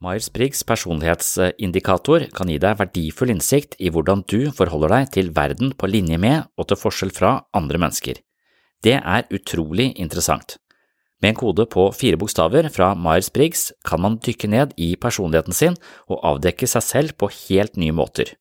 [0.00, 5.90] Myers-Briggs personlighetsindikator kan gi deg verdifull innsikt i hvordan du forholder deg til verden på
[5.92, 8.16] linje med og til forskjell fra andre mennesker.
[8.80, 10.56] Det er utrolig interessant.
[11.20, 15.76] Med en kode på fire bokstaver fra Myers-Briggs kan man dykke ned i personligheten sin
[16.08, 18.32] og avdekke seg selv på helt nye måter.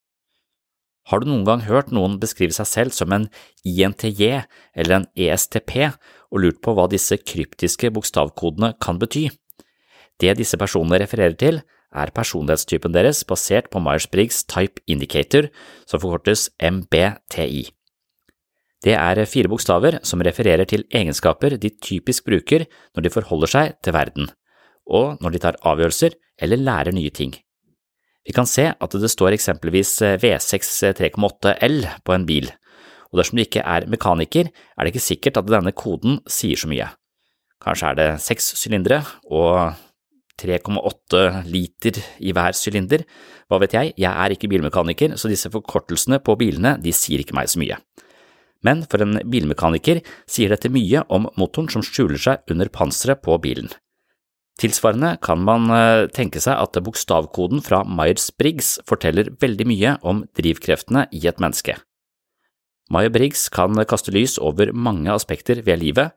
[1.11, 3.27] Har du noen gang hørt noen beskrive seg selv som en
[3.67, 4.45] INTJ
[4.79, 9.27] eller en ESTP og lurt på hva disse kryptiske bokstavkodene kan bety?
[10.19, 15.49] Det disse personene refererer til, er personlighetstypen deres basert på Myers-Briggs Type Indicator,
[15.89, 17.69] som forkortes MBTI.
[18.79, 22.63] Det er fire bokstaver som refererer til egenskaper de typisk bruker
[22.95, 24.29] når de forholder seg til verden,
[24.87, 27.33] og når de tar avgjørelser eller lærer nye ting.
[28.23, 32.47] Vi kan se at det står eksempelvis V6 3,8L på en bil,
[33.09, 36.69] og dersom du ikke er mekaniker, er det ikke sikkert at denne koden sier så
[36.69, 36.87] mye.
[37.59, 39.73] Kanskje er det seks sylindere og
[40.39, 43.03] 3,8 liter i hver sylinder,
[43.49, 47.35] hva vet jeg, jeg er ikke bilmekaniker, så disse forkortelsene på bilene de sier ikke
[47.37, 47.79] meg så mye.
[48.65, 53.37] Men for en bilmekaniker sier dette mye om motoren som skjuler seg under panseret på
[53.43, 53.69] bilen.
[54.59, 55.69] Tilsvarende kan man
[56.11, 61.77] tenke seg at bokstavkoden fra Myers-Briggs forteller veldig mye om drivkreftene i et menneske.
[62.91, 66.11] Myers-Briggs kan kaste lys over mange aspekter ved livet.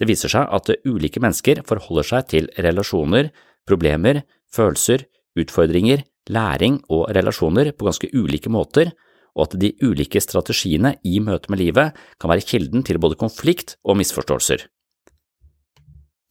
[0.00, 3.28] Det viser seg at ulike mennesker forholder seg til relasjoner,
[3.68, 5.06] problemer, følelser,
[5.38, 8.92] utfordringer, læring og relasjoner på ganske ulike måter,
[9.34, 13.76] og at de ulike strategiene i møte med livet kan være kilden til både konflikt
[13.84, 14.68] og misforståelser.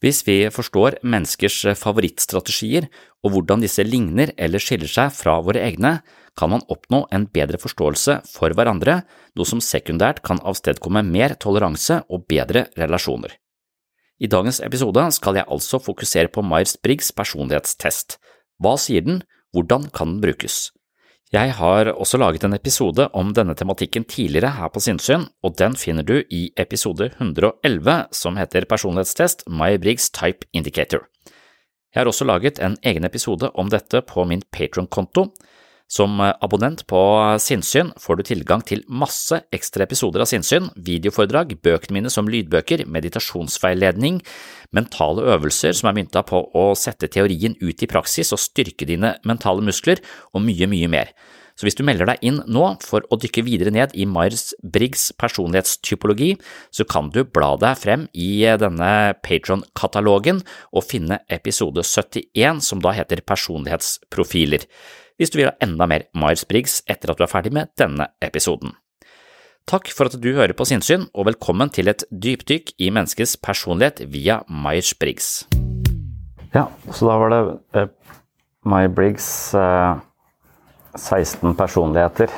[0.04, 2.90] Hvis vi forstår menneskers favorittstrategier
[3.24, 5.94] og hvordan disse ligner eller skiller seg fra våre egne,
[6.36, 8.98] kan man oppnå en bedre forståelse for hverandre,
[9.32, 13.32] noe som sekundært kan avstedkomme mer toleranse og bedre relasjoner.
[14.22, 18.20] I dagens episode skal jeg altså fokusere på Myers-Briggs personlighetstest.
[18.62, 20.70] Hva sier den, hvordan kan den brukes?
[21.34, 25.74] Jeg har også laget en episode om denne tematikken tidligere her på Sinnsyn, og den
[25.74, 31.08] finner du i episode 111 som heter Personlighetstest Myers-Briggs Type Indicator.
[31.90, 35.32] Jeg har også laget en egen episode om dette på min Patron-konto.
[35.90, 36.98] Som abonnent på
[37.38, 42.86] Sinnsyn får du tilgang til masse ekstra episoder av Sinnsyn, videoforedrag, bøkene mine som lydbøker,
[42.88, 44.22] meditasjonsveiledning,
[44.74, 49.14] mentale øvelser som er mynta på å sette teorien ut i praksis og styrke dine
[49.28, 50.00] mentale muskler,
[50.32, 51.12] og mye, mye mer.
[51.54, 56.32] Så hvis du melder deg inn nå for å dykke videre ned i Myers-Briggs personlighetstypologi,
[56.74, 58.90] så kan du bla deg frem i denne
[59.22, 60.42] Patron-katalogen
[60.74, 64.66] og finne episode 71, som da heter Personlighetsprofiler,
[65.18, 68.74] hvis du vil ha enda mer Myers-Briggs etter at du er ferdig med denne episoden.
[69.70, 74.02] Takk for at du hører på Sinnsyn, og velkommen til et dypdykk i menneskets personlighet
[74.12, 75.46] via Myers-Briggs.
[76.52, 77.38] Ja, så da var det
[77.78, 77.86] uh,
[78.68, 80.02] Myers-Briggs uh,
[80.98, 82.28] 16 personligheter.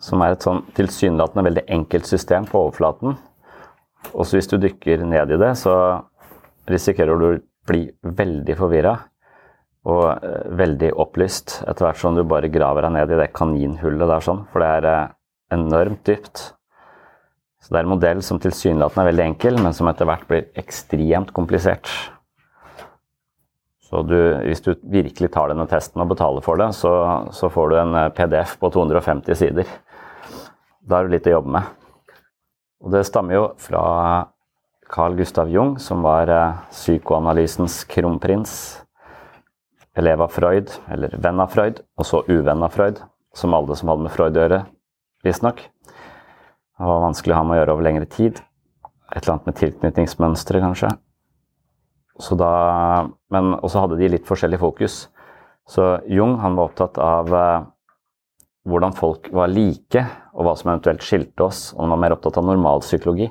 [0.00, 3.18] Som er et sånn tilsynelatende veldig enkelt system på overflaten.
[4.14, 5.74] Og så hvis du dykker ned i det, så
[6.70, 7.38] risikerer du å
[7.68, 8.96] bli veldig forvirra
[9.88, 14.10] og eh, veldig opplyst etter hvert som du bare graver deg ned i det kaninhullet
[14.10, 15.12] der sånn, for det er eh,
[15.56, 16.42] enormt dypt.
[17.60, 20.48] Så det er en modell som tilsynelatende er veldig enkel, men som etter hvert blir
[20.60, 21.90] ekstremt komplisert.
[23.90, 24.16] Så du,
[24.46, 26.92] hvis du virkelig tar denne testen og betaler for det, så,
[27.34, 29.72] så får du en eh, PDF på 250 sider.
[30.80, 31.72] Da har du litt å jobbe med.
[32.80, 33.82] Og det stammer jo fra
[34.90, 36.30] Carl Gustav Jung, som var
[36.72, 38.54] psykoanalysens kronprins
[40.00, 43.00] elev av Freud, eller venn av Freud, og så uvenn av Freud,
[43.36, 44.62] som alle som hadde med Freud å gjøre,
[45.26, 45.62] visstnok.
[46.80, 48.40] Det var vanskelig å ha med å gjøre over lengre tid.
[49.10, 50.92] Et eller annet med tilknytningsmønstre, kanskje.
[52.20, 52.52] Så da,
[53.32, 55.02] men også hadde de litt forskjellig fokus.
[55.68, 57.66] Så Jung han var opptatt av eh,
[58.68, 60.04] hvordan folk var like,
[60.34, 61.70] og hva som eventuelt skilte oss.
[61.76, 63.30] Og han var mer opptatt av normalpsykologi.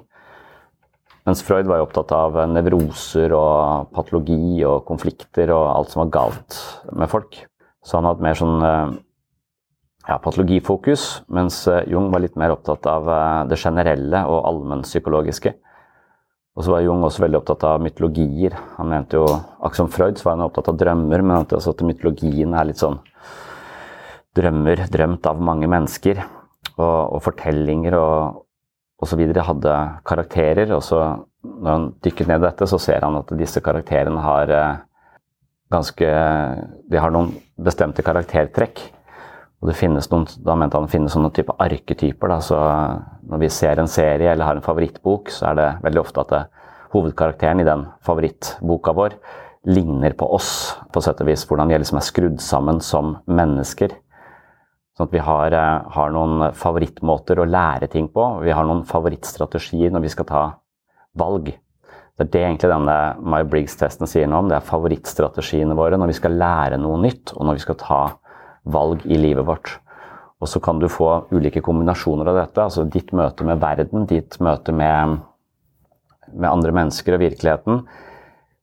[1.30, 6.14] Mens Freud var jo opptatt av nevroser og patologi og konflikter og alt som var
[6.16, 6.56] galt
[6.90, 7.38] med folk.
[7.86, 8.96] Så han hadde mer sånn eh,
[10.08, 15.54] ja, patologifokus, mens eh, Jung var litt mer opptatt av eh, det generelle og allmennpsykologiske.
[16.58, 18.58] Og så var Jung også veldig opptatt av mytologier.
[18.80, 22.58] Han mente jo, Akkurat som Freud så var han opptatt av drømmer, men at mytologien
[22.58, 22.98] er litt sånn
[24.34, 26.26] drømmer drømt av mange mennesker.
[26.74, 28.46] Og, og fortellinger og,
[29.02, 29.24] osv.
[29.36, 30.72] hadde karakterer.
[30.76, 31.02] Og så
[31.44, 34.78] når han dykket ned i dette, så ser han at disse karakterene har eh,
[35.72, 36.14] ganske
[36.90, 38.82] De har noen bestemte karaktertrekk.
[39.60, 42.32] Og det finnes noen, Da mente han det finnes sånne type arketyper.
[42.32, 42.60] Da, så
[43.30, 46.34] når vi ser en serie eller har en favorittbok, så er det veldig ofte at
[46.34, 46.46] det,
[46.90, 49.20] hovedkarakteren i den favorittboka vår
[49.70, 51.44] ligner på oss, på sett og vis.
[51.46, 53.94] Hvordan vi liksom er skrudd sammen som mennesker.
[55.00, 58.44] Sånn at vi har, eh, har, noen favorittmåter å lære ting på.
[58.44, 60.42] Vi har noen favorittstrategier når vi skal ta
[61.16, 61.46] valg.
[62.18, 64.50] Det er det egentlig denne My Briggs-testen sier noe om.
[64.50, 68.02] Det er favorittstrategiene våre når vi skal lære noe nytt, og når vi skal ta
[68.66, 69.80] valg i livet vårt.
[70.42, 72.60] Og så kan du få ulike kombinasjoner av dette.
[72.60, 75.22] altså Ditt møte med verden, ditt møte med,
[76.34, 77.88] med andre mennesker og virkeligheten.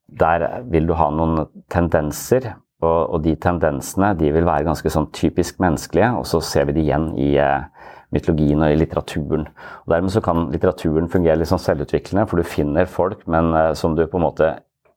[0.07, 2.53] Der vil du ha noen tendenser
[2.87, 6.79] og, og, de tendensene de vil være ganske sånn typisk menneskelige, og så ser vi
[6.79, 7.67] det igjen i eh,
[8.15, 9.47] mytologien og i litteraturen.
[9.85, 13.73] Og Dermed så kan litteraturen fungere litt sånn selvutviklende, for du finner folk men eh,
[13.79, 14.53] som du på en måte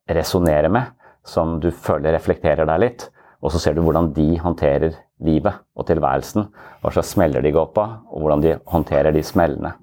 [0.09, 0.93] resonnerer med,
[1.27, 3.09] som du føler reflekterer deg litt.
[3.39, 6.49] Og så ser du hvordan de håndterer livet og tilværelsen.
[6.81, 9.73] Hva slags smeller de går på, og hvordan de håndterer de smellene.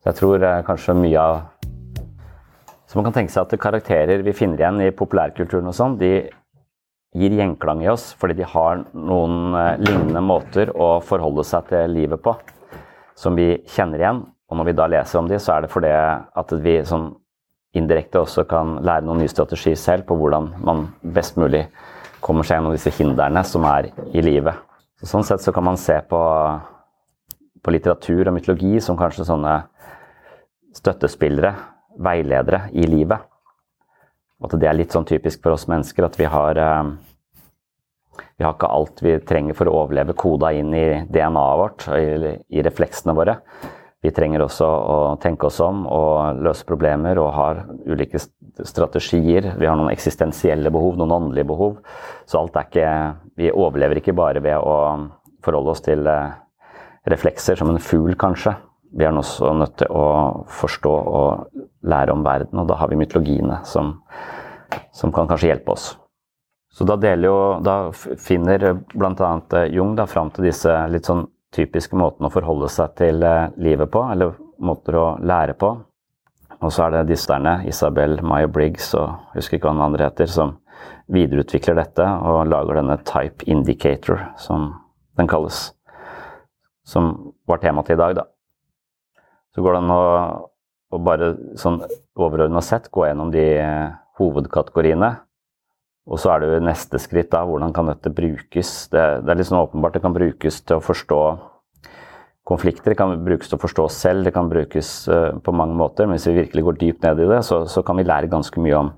[0.00, 1.46] Så jeg tror eh, kanskje mye av
[2.88, 6.30] Så man kan tenke seg at karakterer vi finner igjen i populærkulturen og sånn, de
[7.16, 11.94] gir gjenklang i oss, fordi de har noen eh, lignende måter å forholde seg til
[11.96, 12.36] livet på
[13.18, 14.20] som vi kjenner igjen.
[14.48, 17.10] Og når vi da leser om de, så er det fordi at vi sånn
[17.76, 21.66] indirekte også kan lære noen nye strategier selv på hvordan man best mulig
[22.24, 24.56] kommer seg gjennom disse hindrene som er i livet.
[24.98, 26.20] Så sånn sett så kan man se på,
[27.62, 29.58] på litteratur og mytologi som kanskje sånne
[30.74, 31.52] støttespillere,
[32.02, 33.27] veiledere i livet.
[34.44, 36.90] At det er litt sånn typisk for oss mennesker at vi har eh,
[38.38, 42.62] vi har ikke alt vi trenger for å overleve koda inn i DNA-et vårt, i,
[42.62, 43.38] refleksene våre.
[44.02, 49.50] Vi trenger også å tenke oss om og løse problemer og har ulike strategier.
[49.58, 51.80] Vi har noen eksistensielle behov, noen åndelige behov.
[52.30, 52.92] Så alt er ikke
[53.38, 54.78] Vi overlever ikke bare ved å
[55.42, 56.38] forholde oss til eh,
[57.10, 58.54] reflekser som en fugl, kanskje.
[58.90, 60.04] Vi er også nødt til å
[60.48, 63.98] forstå og lære om verden, og da har vi mytologiene som,
[64.92, 65.90] som kan kanskje hjelpe oss.
[66.72, 69.32] Så da, jo, da finner bl.a.
[69.58, 73.48] Eh, Jung da fram til disse litt sånn typiske måtene å forholde seg til eh,
[73.58, 75.72] livet på, eller måter å lære på.
[76.58, 79.86] Og så er det disse derne, Isabel Maya Briggs og jeg husker ikke hva den
[79.88, 80.56] andre heter, som
[81.12, 84.72] videreutvikler dette og lager denne type indicator, som
[85.18, 85.68] den kalles.
[86.86, 88.26] Som var tema til i dag, da.
[89.58, 90.02] Så går det an å,
[90.94, 91.80] å bare sånn
[92.14, 93.42] overordna sett gå gjennom de
[94.20, 95.16] hovedkategoriene
[96.06, 98.70] Og så er det jo neste skritt da, hvordan kan dette brukes?
[98.92, 101.18] Det, det er litt sånn åpenbart det kan brukes til å forstå
[102.46, 105.74] konflikter, det kan brukes til å forstå oss selv, det kan brukes uh, på mange
[105.76, 106.06] måter.
[106.06, 108.62] Men hvis vi virkelig går dypt ned i det, så, så kan vi lære ganske
[108.62, 108.92] mye om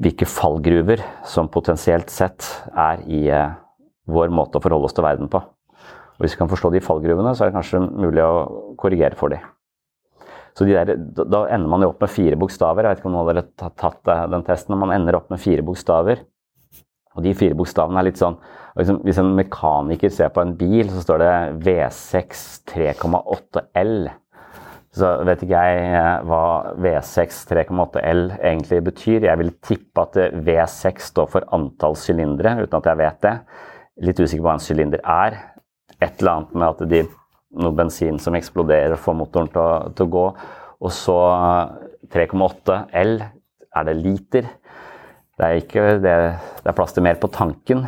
[0.00, 3.52] hvilke fallgruver som potensielt sett er i uh,
[4.08, 5.44] vår måte å forholde oss til verden på.
[6.14, 9.34] Og Hvis vi kan forstå de fallgruvene, så er det kanskje mulig å korrigere for
[9.34, 9.42] dem.
[10.54, 12.84] Så der, Da ender man jo opp med fire bokstaver.
[12.84, 14.78] Jeg vet ikke om noen har tatt eh, den testen.
[14.78, 16.22] Man ender opp med fire bokstaver.
[17.14, 18.36] Og de fire bokstavene er litt sånn
[18.78, 21.32] liksom, Hvis en mekaniker ser på en bil, så står det
[21.66, 24.12] V6 3,8L.
[24.94, 26.44] Så vet ikke jeg eh, hva
[26.78, 29.26] V6 3,8L egentlig betyr.
[29.26, 33.34] Jeg vil tippe at V6 står for antall sylindere, uten at jeg vet det.
[34.06, 35.40] Litt usikker på hva en sylinder er.
[36.04, 37.02] Et eller annet med at de,
[37.64, 40.24] noe bensin som eksploderer og får motoren til å, til å gå.
[40.84, 41.18] Og så
[42.12, 43.16] 3,8 L.
[43.74, 44.48] Er det liter?
[45.34, 46.14] Det er, ikke, det,
[46.62, 47.86] det er plass til mer på tanken.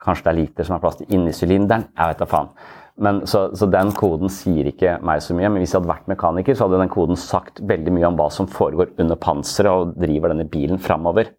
[0.00, 1.88] Kanskje det er liter som er plass til inni sylinderen.
[1.92, 2.52] Jeg vet da faen.
[2.98, 5.50] Men, så, så, den koden sier ikke meg så mye.
[5.52, 8.26] Men hvis jeg hadde vært mekaniker, så hadde den koden sagt veldig mye om hva
[8.34, 11.30] som foregår under panseret og driver denne bilen framover.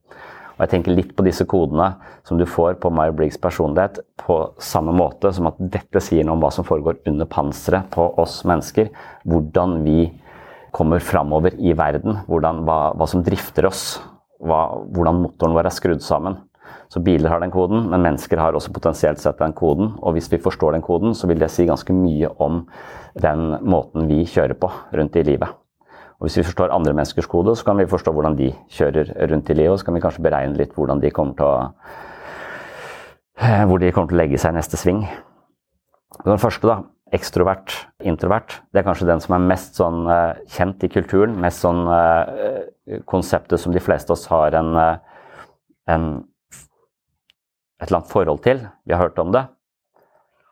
[0.60, 1.94] Og jeg tenker litt på disse kodene
[2.28, 6.36] som du får på Meyer Briggs personlighet, på samme måte som at dette sier noe
[6.36, 8.92] om hva som foregår under panseret på oss mennesker.
[9.24, 10.10] Hvordan vi
[10.76, 12.20] kommer framover i verden.
[12.28, 14.02] Hvordan, hva, hva, som drifter oss.
[14.44, 16.36] Hva, hvordan motoren vår er skrudd sammen.
[16.92, 19.94] Så biler har den koden, men mennesker har også potensielt sett den koden.
[20.04, 22.66] Og hvis vi forstår den koden, så vil det si ganske mye om
[23.16, 25.59] den måten vi kjører på rundt i livet.
[26.20, 29.50] Og hvis vi forstår andre menneskers kode, så kan vi forstå hvordan de kjører rundt
[29.50, 29.72] i livet.
[29.72, 31.58] Og så kan vi kanskje beregne litt hvordan de kommer til å
[33.70, 35.06] hvor de kommer til å legge seg i neste sving.
[36.26, 36.82] Den første, da,
[37.16, 37.72] ekstrovert,
[38.04, 41.38] introvert, det er kanskje den som er mest sånn uh, kjent i kulturen.
[41.40, 45.24] Mest sånn uh, konseptet som de fleste av oss har en, uh,
[45.90, 46.10] en
[47.80, 48.66] et eller annet forhold til.
[48.84, 49.46] Vi har hørt om det.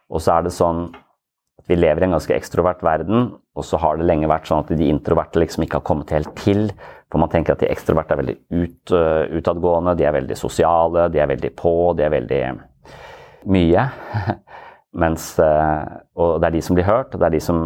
[0.08, 0.86] Og så er det sånn
[1.60, 4.62] at vi lever i en ganske ekstrovert verden, og så har det lenge vært sånn
[4.62, 6.68] at de introverte liksom ikke har kommet helt til.
[7.10, 11.08] For man tenker at de ekstroverte er veldig ut, uh, utadgående, de er veldig sosiale,
[11.10, 12.42] de er veldig på, de er veldig
[13.56, 13.88] mye.
[15.04, 15.84] Mens, uh,
[16.20, 17.64] og det er de som blir hørt, og det er, de som,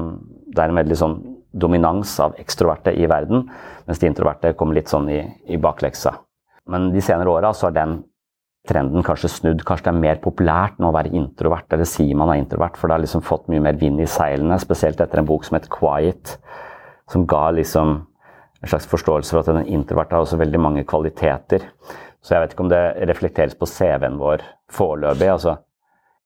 [0.47, 1.17] det er en veldig sånn
[1.51, 3.43] dominans av ekstroverte i verden,
[3.83, 5.19] mens de introverte kommer litt sånn i,
[5.51, 6.13] i bakleksa.
[6.71, 7.97] Men de senere åra har den
[8.67, 9.63] trenden kanskje snudd.
[9.65, 12.87] Kanskje det er mer populært nå å være introvert, eller si man er introvert, for
[12.87, 15.69] det har liksom fått mye mer vind i seilene, spesielt etter en bok som het
[15.69, 16.37] 'Quiet',
[17.09, 18.07] som ga liksom
[18.61, 21.65] en slags forståelse for at en introvert har også veldig mange kvaliteter.
[22.21, 25.29] Så jeg vet ikke om det reflekteres på CV-en vår foreløpig.
[25.29, 25.55] altså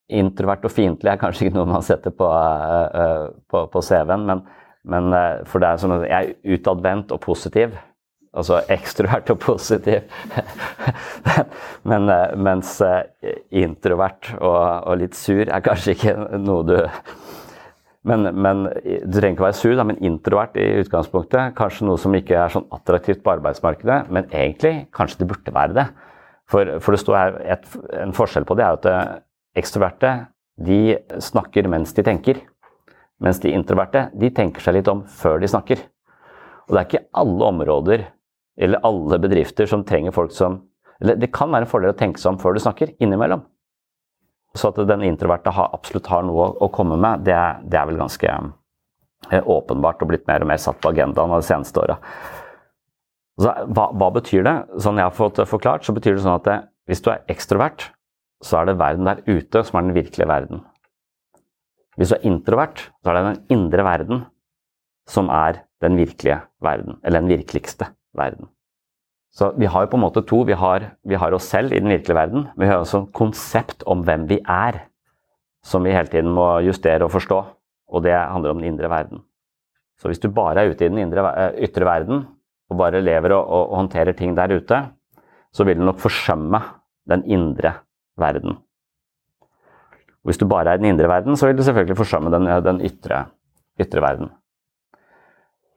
[0.10, 4.44] Introvert og fiendtlig er kanskje ikke noe man setter på, uh, på, på CV-en, men,
[4.84, 7.74] men uh, for det er sånn at jeg er utadvendt og positiv.
[8.36, 10.10] Altså ekstrovert og positiv.
[11.90, 16.76] Men, eh, mens eh, introvert og, og, litt sur er kanskje ikke noe du
[18.06, 21.56] men, men, Du trenger ikke være sur, da, men introvert i utgangspunktet.
[21.58, 25.78] Kanskje noe som ikke er sånn attraktivt på arbeidsmarkedet, men egentlig kanskje det burde være
[25.80, 25.86] det.
[26.52, 27.66] For, for det står her et,
[27.98, 29.16] en forskjell på det er at eh,
[29.58, 30.12] ekstroverte
[30.62, 32.44] de snakker mens de tenker.
[33.24, 35.82] Mens de introverte de tenker seg litt om før de snakker.
[36.66, 38.06] Og det er ikke alle områder
[38.58, 40.62] eller alle bedrifter som trenger folk som
[41.04, 43.42] eller Det kan være en fordel å tenke seg om før du snakker, innimellom.
[44.56, 47.36] Så at den introverte har, absolutt har noe å komme med, det,
[47.68, 51.42] det er vel ganske eh, åpenbart og blitt mer og mer satt på agendaen de
[51.44, 51.98] seneste åra.
[53.44, 54.56] Hva, hva, betyr det?
[54.80, 56.58] Sånn jeg har fått forklart, så betyr det sånn at det,
[56.88, 57.90] hvis du er ekstrovert,
[58.46, 60.64] så er det verden der ute som er den virkelige verden.
[62.00, 64.24] Hvis du er introvert, så er det den indre verden
[65.12, 68.50] som er den virkelige verden, eller den virkeligste verden.
[69.36, 70.42] Så vi har jo på en måte to.
[70.48, 72.48] Vi har, vi har oss selv i den virkelige verden.
[72.56, 74.86] Men vi har også et konsept om hvem vi er,
[75.66, 77.42] som vi hele tiden må justere og forstå.
[77.92, 79.26] Og det handler om den indre verden.
[80.00, 82.26] Så hvis du bare er ute i den indre, eh, ytre verden,
[82.70, 84.80] og bare lever og, og, håndterer ting der ute,
[85.54, 86.60] så vil du nok forsømme
[87.10, 87.74] den indre
[88.18, 88.58] verden.
[90.26, 92.82] Hvis du bare er i den indre verden, så vil du selvfølgelig forsømme den, den
[92.82, 93.26] ytre,
[93.80, 94.32] ytre verden.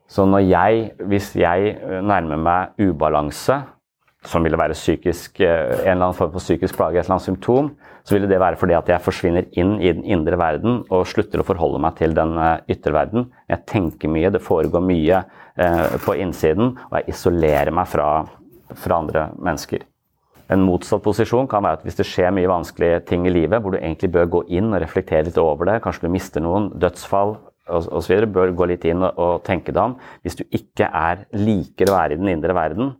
[0.09, 3.59] Så når jeg, hvis jeg eh, nærmer meg ubalanse,
[4.29, 7.27] som ville være psykisk, eh, en eller annen form for psykisk plage, et eller annet
[7.27, 7.69] symptom,
[8.09, 11.43] så ville det være fordi at jeg forsvinner inn i den indre verden og slutter
[11.43, 13.29] å forholde meg til den eh, ytre verden.
[13.53, 15.23] Jeg tenker mye, det foregår mye
[15.59, 18.21] på innsiden, og jeg isolerer meg fra,
[18.79, 19.83] fra andre mennesker.
[20.55, 23.75] En motsatt posisjon kan være at hvis det skjer mye vanskelige ting i livet, hvor
[23.75, 27.35] du egentlig bør gå inn og reflektere litt over det, kanskje du mister noen, dødsfall,
[27.69, 28.25] osv.
[28.33, 29.99] bør gå litt inn og, tenke deg om.
[30.25, 32.95] Hvis du ikke er liker å være i den indre verden,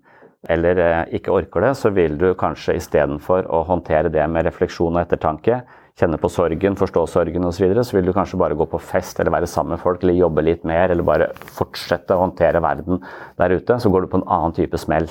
[0.49, 4.95] eller eh, ikke orker det, så vil du kanskje istedenfor å håndtere det med refleksjon
[4.95, 5.63] og ettertanke,
[5.99, 8.79] kjenne på sorgen, forstå sorgen osv., så, videre, så vil du kanskje bare gå på
[8.79, 12.63] fest eller være sammen med folk eller jobbe litt mer, eller bare fortsette å håndtere
[12.63, 13.03] verden
[13.41, 13.81] der ute.
[13.83, 15.11] Så går du på en annen type smell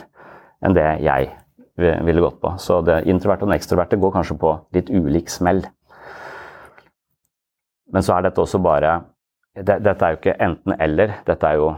[0.64, 1.34] enn det jeg
[1.78, 2.54] ville gått på.
[2.62, 5.62] Så det introverte og den ekstroverte går kanskje på litt ulik smell.
[7.94, 8.98] Men så er dette også bare
[9.58, 11.72] Dette er jo ikke enten-eller, dette er jo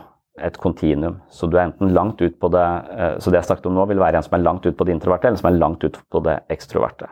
[0.43, 1.19] et kontinuum.
[1.31, 3.85] Så du er enten langt ut på det eh, Så det jeg snakket om nå,
[3.89, 5.99] vil være en som er langt ut på det introverte, eller som er langt ut
[6.11, 7.09] på det ekstroverte.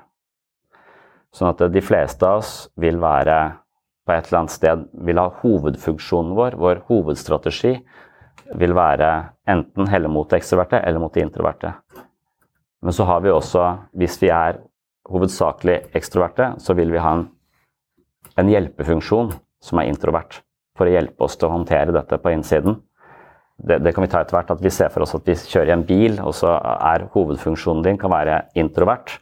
[1.36, 3.38] Sånn at de fleste av oss vil være
[4.08, 7.74] på et eller annet sted vil ha hovedfunksjonen vår, vår hovedstrategi,
[8.56, 9.10] vil være
[9.52, 11.74] enten helle mot det ekstroverte eller mot det introverte.
[12.82, 13.66] Men så har vi også,
[14.00, 14.62] hvis vi er
[15.12, 17.26] hovedsakelig ekstroverte, så vil vi ha en,
[18.40, 19.34] en hjelpefunksjon
[19.64, 20.40] som er introvert,
[20.78, 22.78] for å hjelpe oss til å håndtere dette på innsiden
[23.58, 25.72] det, det, kan vi ta etter hvert, at vi ser for oss at vi kjører
[25.72, 29.18] i en bil, og så er hovedfunksjonen din kan være introvert.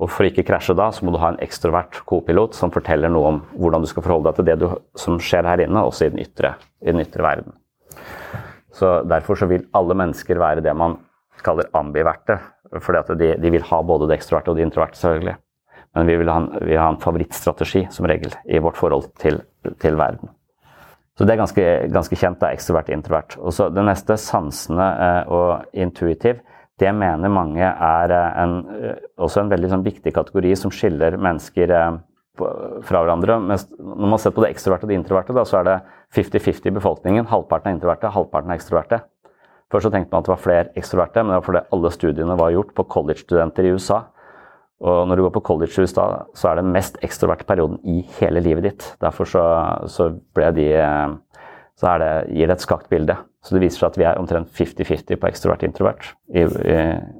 [0.00, 3.12] Og For å ikke krasje da, så må du ha en ekstrovert kopilot som forteller
[3.12, 6.08] noe om hvordan du skal forholde deg til det du, som skjer her inne, også
[6.08, 7.58] i den ytre, i den ytre verden.
[8.72, 10.96] Så Derfor så vil alle mennesker være det man
[11.44, 12.38] kaller ambiverte.
[12.80, 15.36] fordi de, de vil ha både det ekstroverte og det introverte, selvfølgelig.
[15.94, 19.42] Men vi vil ha en, vi vil en favorittstrategi som regel i vårt forhold til,
[19.82, 20.30] til verden.
[21.20, 23.34] Så det er ganske, ganske kjent, da, ekstrovert introvert.
[23.44, 26.38] Og så Det neste, sansende eh, og intuitiv,
[26.80, 31.18] det mener mange er eh, en, eh, også en veldig sånn, viktig kategori som skiller
[31.20, 31.74] mennesker
[32.40, 33.36] fra hverandre.
[33.36, 35.76] Mens når man ser på det ekstroverte og det introverte, da, så er det
[36.16, 37.28] 50-50 i befolkningen.
[37.28, 39.02] Halvparten er introverte, halvparten er ekstroverte.
[39.70, 42.40] Først så tenkte man at det var flere ekstroverte, men det var fordi alle studiene
[42.40, 44.06] var gjort på college-studenter i USA.
[44.80, 47.76] Og når du går på college i USA, så er det den mest ekstroverte perioden
[47.84, 48.86] i hele livet ditt.
[49.02, 49.42] Derfor så,
[49.92, 50.08] så,
[50.56, 50.68] de,
[51.76, 53.18] så det, gir det et skakt bilde.
[53.44, 56.08] Så det viser seg at vi er omtrent 50-50 på ekstrovert-introvert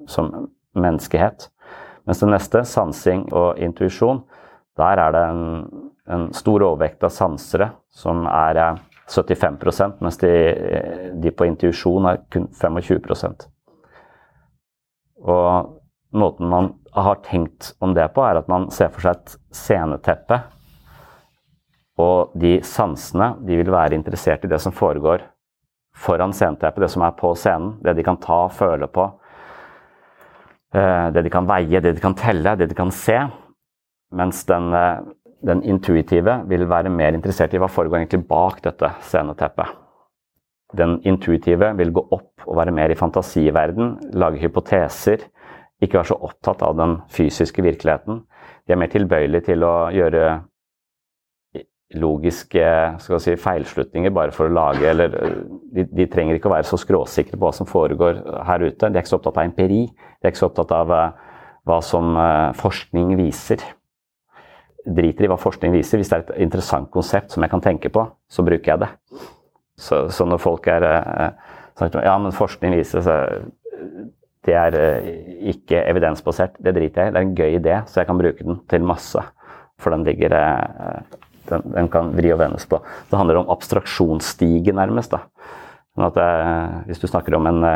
[0.09, 0.33] som
[0.77, 1.51] menneskehet.
[2.09, 4.23] Mens det neste, sansing og intuisjon,
[4.81, 5.45] der er det en,
[6.09, 8.61] en, stor overvekt av sansere som er
[9.11, 10.31] 75% mens de,
[11.21, 13.49] de på intuisjon er kun 25%
[15.21, 15.75] Og
[16.15, 20.41] måten man har tenkt om det på, er at man ser for seg et sceneteppe.
[22.01, 25.25] Og de sansene de vil være interessert i det som foregår
[26.01, 27.75] foran sceneteppet, det som er på scenen.
[27.85, 29.07] Det de kan ta og føle på.
[30.75, 33.19] Eh, det de kan veie, det de kan telle, det de kan se.
[34.17, 35.03] Mens den, eh,
[35.47, 39.77] den intuitive vil være mer interessert i hva foregår egentlig bak dette sceneteppet.
[40.77, 45.27] Den intuitive vil gå opp og være mer i fantasiverden, lage hypoteser
[45.81, 48.25] ikke være så opptatt av den fysiske virkeligheten.
[48.67, 50.25] De er mer tilbøyelige til å gjøre
[51.99, 52.67] logiske
[53.03, 57.35] si, feilslutninger bare for å lage eller de, de, trenger ikke å være så skråsikre
[57.35, 58.87] på hva som foregår her ute.
[58.87, 59.83] De er ikke så opptatt av empiri.
[59.91, 61.35] De er ikke så opptatt av uh,
[61.67, 63.65] hva som uh, forskning viser.
[64.87, 65.99] Driter i hva forskning viser.
[65.99, 68.93] Hvis det er et interessant konsept som jeg kan tenke på, så bruker jeg det.
[69.81, 70.87] Så, så når folk er
[71.75, 73.19] sagt, Ja, men forskning viser så
[74.49, 75.09] det er eh,
[75.53, 76.57] ikke evidensbasert.
[76.63, 77.13] Det driter jeg i.
[77.13, 79.25] Det er en gøy idé, så jeg kan bruke den til masse.
[79.81, 81.19] For den ligger eh,
[81.51, 82.81] den, den kan vri og vendes på.
[83.11, 85.17] Det handler om abstraksjonsstige, nærmest.
[85.93, 87.67] Sånn at eh, Hvis du snakker om en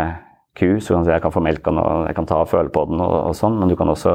[0.56, 2.72] ku, så kan du si jeg kan få melk og jeg kan ta og føle
[2.72, 4.14] på den, og, og sånn, men du kan også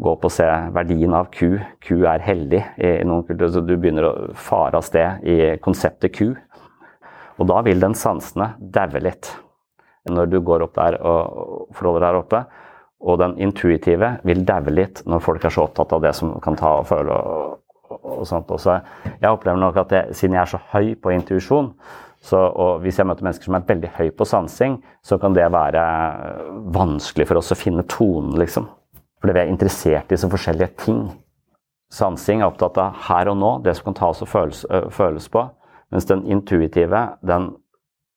[0.00, 1.58] gå opp og se verdien av ku.
[1.82, 6.14] Ku er hellig i noen kulturer, så du begynner å fare av sted i konseptet
[6.16, 6.34] ku.
[7.40, 9.32] Og da vil den sansene daue litt
[10.08, 12.42] når du går opp der og forholder deg der oppe.
[13.00, 16.56] Og den intuitive vil daue litt når folk er så opptatt av det som kan
[16.56, 17.16] ta og føle.
[17.16, 17.58] og,
[17.90, 18.50] og sånt.
[18.50, 18.80] Også.
[19.20, 21.72] jeg opplever nok at jeg, siden jeg er så høy på intuisjon,
[22.36, 25.82] og hvis jeg møter mennesker som er veldig høy på sansing, så kan det være
[26.74, 28.68] vanskelig for oss å finne tonen, liksom.
[29.20, 31.00] Fordi vi er interessert i så forskjellige ting.
[31.92, 34.62] Sansing er opptatt av her og nå, det som kan tas og føles,
[34.94, 35.46] føles på.
[35.90, 37.50] Mens den intuitive, den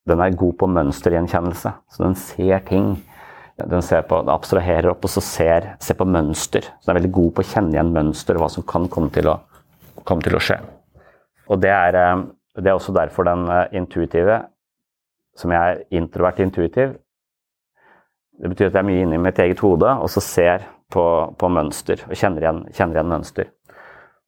[0.10, 1.74] den er god på mønstergjenkjennelse.
[1.92, 2.96] Så den ser ting.
[3.58, 6.66] Den ser på, abstraherer opp og så ser, ser, på mønster.
[6.80, 9.14] Så den er veldig god på å kjenne igjen mønster og hva som kan komme
[9.14, 9.38] til å,
[10.04, 10.58] komme til å skje.
[11.54, 12.24] Og det er, eh,
[12.60, 14.42] det er, også derfor den eh, intuitive,
[15.38, 16.92] som jeg er introvert intuitiv
[18.38, 21.06] Det betyr at jeg er mye inne i mitt eget hode og så ser på,
[21.38, 23.50] på mønster og kjenner igjen, kjenner igjen mønster.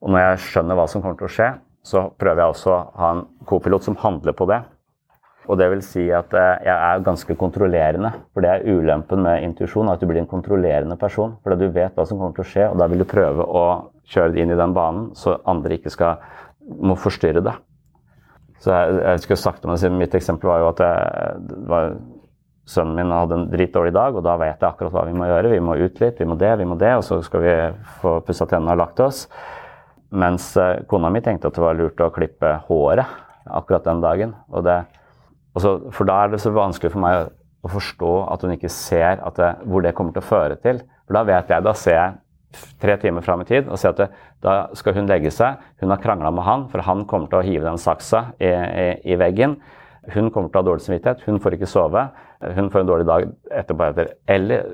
[0.01, 1.49] Og når jeg skjønner hva som kommer til å skje,
[1.85, 4.61] så prøver jeg også å ha en kopilot som handler på det.
[5.45, 8.11] Og det vil si at eh, jeg er ganske kontrollerende.
[8.33, 11.37] For det er ulempen med intuisjon, at du blir en kontrollerende person.
[11.43, 13.65] Fordi du vet hva som kommer til å skje, og da vil du prøve å
[14.09, 16.21] kjøre det inn i den banen, så andre ikke skal
[16.65, 17.53] må forstyrre det.
[18.63, 21.91] Så jeg, jeg skulle sagt om det, Mitt eksempel var jo at jeg, var
[22.65, 25.51] sønnen min hadde en dritdårlig dag, og da vet jeg akkurat hva vi må gjøre.
[25.53, 27.53] Vi må ut litt, vi må det, vi må det, og så skal vi
[28.01, 29.25] få pussa tennene og lagt oss.
[30.15, 34.33] Mens eh, kona mi tenkte at det var lurt å klippe håret akkurat den dagen.
[34.49, 34.79] Og det,
[35.55, 37.29] og for da er det så vanskelig for meg
[37.65, 40.81] å forstå at hun ikke ser det, hvor det kommer til å føre til.
[41.07, 42.13] For da vet jeg, da ser jeg
[42.79, 44.09] tre timer fram i tid og ser at det,
[44.43, 45.61] da skal hun legge seg.
[45.81, 48.87] Hun har krangla med han, for han kommer til å hive den saksa i, i,
[49.15, 49.57] i veggen.
[50.13, 52.05] Hun kommer til å ha dårlig samvittighet, hun får ikke sove.
[52.55, 53.89] Hun får en dårlig dag etterpå.
[53.89, 54.13] Etter.
[54.29, 54.67] Eller,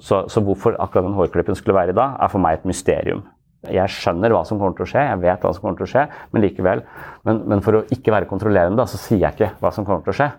[0.00, 3.26] så, så, hvorfor akkurat den hårklippen skulle være i dag, er for meg et mysterium.
[3.70, 5.92] Jeg skjønner hva som kommer til å skje, jeg vet hva som kommer til å
[5.92, 6.82] skje, men likevel.
[7.28, 10.14] Men, men for å ikke være kontrollerende, så sier jeg ikke hva som kommer til
[10.14, 10.30] å skje.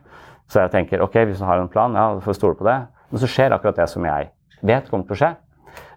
[0.52, 2.82] Så jeg tenker ok, hvis du har en plan, ja, du får stole på det.
[3.14, 4.30] Men så skjer akkurat det som jeg
[4.66, 5.32] vet kommer til å skje.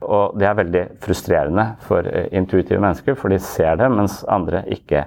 [0.07, 4.63] Og det er veldig frustrerende for uh, intuitive mennesker, for de ser det, mens andre
[4.73, 5.03] ikke,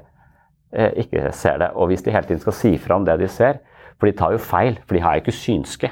[0.76, 1.72] uh, ikke ser det.
[1.80, 3.62] Og hvis de hele tiden skal si fra om det de ser,
[4.00, 5.92] for de tar jo feil, for de har ikke synske.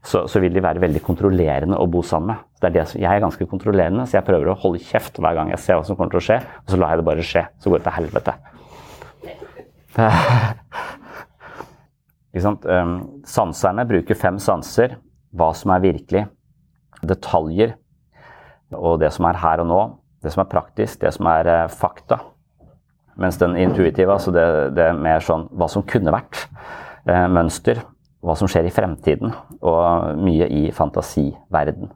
[0.00, 2.46] Så, så, vil de være veldig kontrollerende å bo sammen med.
[2.60, 5.32] Det er det som, jeg er ganske kontrollerende, så jeg prøver å holde kjeft hver
[5.38, 7.24] gang jeg ser hva som kommer til å skje, og så lar jeg det bare
[7.24, 7.42] skje.
[7.56, 8.32] Så går det til helvete.
[12.68, 14.98] um, sanserne bruker fem sanser.
[15.32, 16.26] Hva som er virkelig.
[17.06, 17.70] Detaljer.
[18.76, 19.80] Og det som er her og nå.
[20.20, 21.00] Det som er praktisk.
[21.00, 22.20] Det som er uh, fakta.
[23.20, 24.44] Mens den intuitive, altså det,
[24.76, 26.46] det er mer sånn hva som kunne vært
[27.08, 27.82] uh, mønster,
[28.24, 31.90] hva som skjer i fremtiden, og mye i fantasiverden.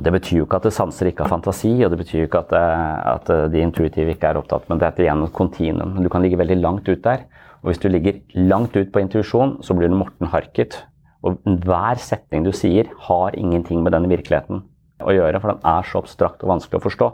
[0.00, 2.54] Det betyr jo ikke at sanser ikke har fantasi, og det betyr jo ikke at,
[2.56, 5.98] eh, at de intuitive ikke er opptatt, men det er igjen et kontinuum.
[6.00, 7.26] Du kan ligge veldig langt ut der.
[7.60, 10.78] Og hvis du ligger langt ut på intuisjon, så blir du Morten Harket.
[11.20, 14.62] Og hver setning du sier, har ingenting med denne virkeligheten
[15.04, 17.08] å gjøre, for den er så abstrakt og vanskelig å forstå.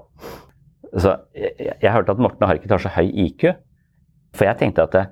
[0.97, 3.49] Så jeg, jeg hørte at Morten Harket har så høy IQ,
[4.37, 5.05] for jeg tenkte at det,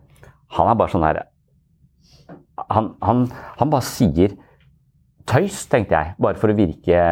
[0.54, 1.24] han er bare sånn her
[2.70, 3.24] han, han,
[3.58, 4.36] han, bare sier
[5.30, 7.04] tøys, tenkte jeg, bare for å virke,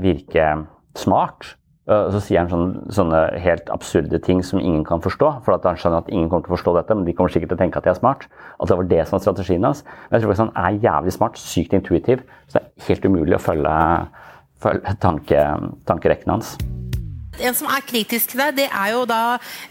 [0.00, 0.52] virke
[0.98, 1.54] smart.
[1.90, 5.30] Så sier han sånne, sånne, helt absurde ting som ingen kan forstå.
[5.46, 7.50] For at han skjønner at ingen kommer til å forstå dette, men de kommer sikkert
[7.50, 8.28] til å tenke at de er smart.
[8.62, 9.82] At det var det som var strategien hans.
[10.06, 12.22] Men jeg tror faktisk han er jævlig smart, sykt intuitiv.
[12.46, 13.74] Så det er helt umulig å følge,
[14.62, 15.46] følge tanke,
[15.90, 16.54] tankerekken hans.
[17.40, 19.22] En som er kritisk til deg, det er jo da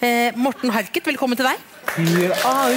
[0.02, 1.06] eh, Morten Harket.
[1.06, 1.68] Velkommen til deg.
[1.96, 2.76] Here I.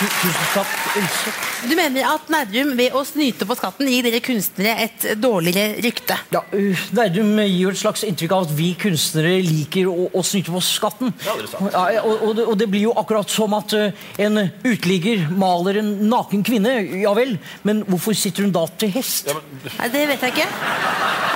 [0.00, 0.66] Tusen takk.
[0.96, 1.46] Unnskyld.
[1.68, 6.16] Du mener at Nærum ved å snyte på skatten gir dere kunstnere et dårligere rykte?
[6.32, 10.24] Ja, uh, Nærum gir jo et slags inntrykk av at vi kunstnere liker å, å
[10.24, 11.12] snyte på skatten.
[11.20, 11.28] Det
[11.74, 15.82] ja, og, og, det, og, det, blir jo akkurat som at uh, en uteligger maler
[15.82, 16.78] en naken kvinne.
[17.02, 17.36] Ja vel,
[17.68, 19.28] men hvorfor sitter hun da til hest?
[19.28, 19.76] Ja, men...
[19.76, 20.48] Nei, det vet jeg ikke.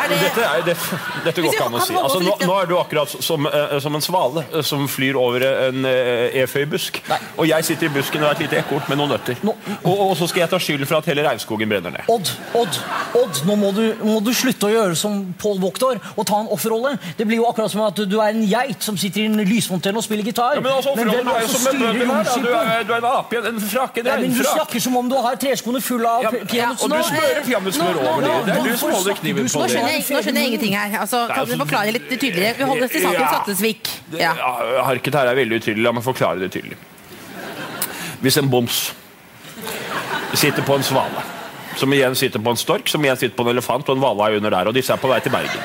[0.05, 0.21] Er det...
[0.25, 0.77] Dette, er, det,
[1.29, 1.99] dette går ikke an å si.
[2.01, 5.85] Altså, nå, nå, er du akkurat som, uh, som en svale som flyr over en
[5.85, 7.00] E4 høy busk.
[7.11, 7.18] Nei.
[7.38, 9.38] Og jeg sitter i busken og har et lite ekorn med noen nøtter.
[9.44, 9.55] Nå.
[9.83, 12.09] Og, og, så skal jeg ta skylden for at hele regnskogen brenner ned.
[12.12, 12.79] Odd, Odd,
[13.20, 16.50] Odd, nå må du, må du slutte å gjøre som Paul Voktor, og ta en
[16.55, 16.96] offerrolle.
[17.18, 20.00] Det blir jo akkurat som at du er en geit som sitter i en lysfontene
[20.00, 20.59] og spiller gitar.
[20.59, 22.24] Ja, men altså, offerrollen du er jo som en bøbbel her.
[22.24, 22.37] Da.
[22.44, 24.40] Du, er, du er en ape, en frakk, en regnfrakk.
[24.44, 26.88] Ja, du snakker som om du har treskoene fulle av ja, peanøttsnå.
[26.88, 28.48] Og du smører peanøttsmør over dem.
[28.48, 29.85] Det er du som holder kniven på det.
[29.85, 30.98] Nå skjønner jeg ingenting her.
[31.05, 32.55] Altså, kan du altså- forklare litt tydeligere?
[32.59, 34.33] Vi holder oss til saken sattesvik Ja.
[34.85, 35.85] Harket her er veldig utydelig.
[35.85, 36.79] La meg forklare det tydelig.
[38.25, 38.87] Hvis en boms
[40.35, 41.23] sitter på en svale,
[41.79, 44.37] som igjen sitter på en stork, som igjen sitter på en elefant og en hvalhai
[44.38, 45.64] under der, og disse er på vei til Bergen,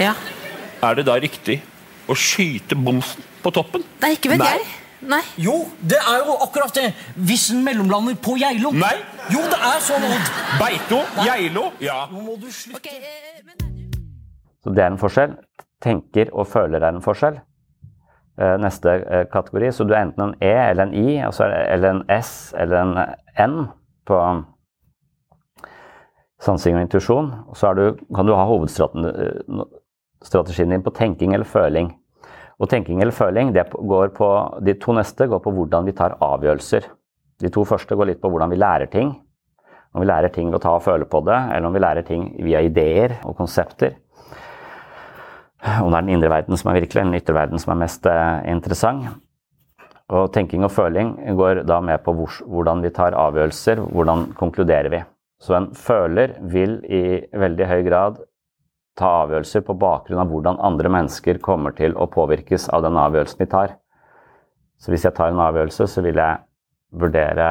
[0.00, 0.14] ja.
[0.82, 1.60] er det da riktig
[2.10, 3.84] å skyte bomsen på toppen?
[4.02, 4.54] Nei, ikke vet Nei.
[4.56, 4.70] jeg.
[5.12, 5.22] Nei.
[5.42, 6.92] Jo, det er jo akkurat det.
[7.26, 8.70] Hvis den mellomlander på Geilo.
[8.76, 8.94] Nei.
[9.34, 10.28] Jo, det er sånn, Odd.
[10.60, 12.04] Beito, Geilo, ja.
[12.12, 12.78] Nå må du slutte.
[12.78, 13.72] Okay, eh, men...
[14.62, 15.34] Så det er en forskjell.
[15.82, 17.40] Tenker og føler er en forskjell.
[18.40, 19.72] Eh, neste eh, kategori.
[19.72, 22.98] Så du er enten en E eller en I, eller en S eller en
[23.36, 23.68] N
[24.08, 24.44] på
[26.40, 27.32] sansing og intuisjon.
[27.54, 31.98] Så du, kan du ha hovedstrategien din på tenking eller føling.
[32.58, 36.82] Og tenking eller føling, på, de to neste går på hvordan vi tar avgjørelser.
[37.42, 39.22] De to første går litt på hvordan vi lærer ting.
[39.92, 42.02] Om vi lærer ting ved å ta og føle på det, eller om vi lærer
[42.06, 43.92] ting via ideer og konsepter.
[45.62, 47.82] Om det er den indre verden som er virkelig, eller den ytre verden som er
[47.84, 49.12] mest eh, interessant.
[50.12, 55.00] Og tenking og føling går da med på hvordan vi tar avgjørelser, hvordan konkluderer vi.
[55.42, 58.20] Så en føler vil i veldig høy grad
[58.98, 63.40] ta avgjørelser på bakgrunn av hvordan andre mennesker kommer til å påvirkes av den avgjørelsen
[63.40, 63.76] de tar.
[64.82, 66.42] Så hvis jeg tar en avgjørelse, så vil jeg
[66.92, 67.48] vurdere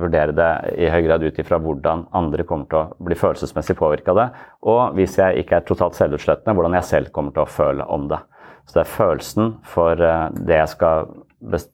[0.00, 0.50] vurdere det
[0.80, 4.28] i høy grad ut ifra hvordan andre kommer til å bli følelsesmessig påvirka av det.
[4.72, 8.08] Og hvis jeg ikke er totalt selvutslettende, hvordan jeg selv kommer til å føle om
[8.12, 8.22] det.
[8.64, 11.08] Så det er følelsen for eh, det jeg skal
[11.52, 11.72] best,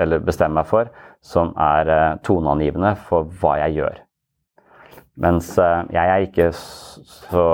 [0.00, 0.90] eller bestemmer meg for,
[1.24, 4.00] som er uh, toneangivende for hva jeg gjør.
[5.20, 7.44] Mens uh, jeg er ikke så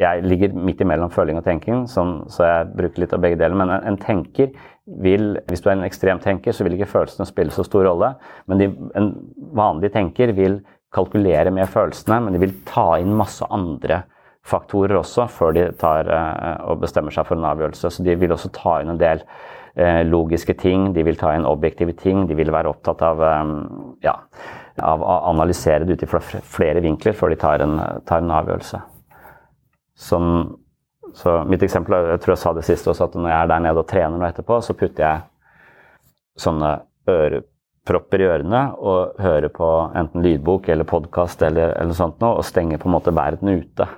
[0.00, 3.54] Jeg ligger midt imellom føling og tenking, så jeg bruker litt av begge deler.
[3.54, 4.48] Men en, en, tenker
[4.86, 8.14] vil Hvis du er en ekstrem tenker, så vil ikke følelsene spille så stor rolle.
[8.50, 8.66] Men de,
[8.98, 9.12] en
[9.54, 10.60] vanlig tenker vil
[10.92, 14.02] kalkulere med følelsene, men de vil ta inn masse andre
[14.42, 17.92] faktorer også før de tar uh, og bestemmer seg for en avgjørelse.
[17.94, 21.48] Så de vil også ta inn en del uh, logiske ting, de vil ta inn
[21.48, 22.26] objektive ting.
[22.28, 24.16] De vil være opptatt av, um, ja,
[24.82, 28.82] av å analysere det ut fra flere vinkler før de tar en, tar en avgjørelse.
[30.02, 30.26] Som,
[31.18, 33.64] så mitt eksempel, jeg tror jeg sa det sist også, at når jeg er der
[33.66, 35.24] nede og trener nå etterpå, så putter jeg
[36.40, 36.70] sånne
[37.12, 42.48] ørepropper i ørene og hører på enten lydbok eller podkast eller, eller sånt noe, og
[42.48, 43.88] stenger på en måte verden ute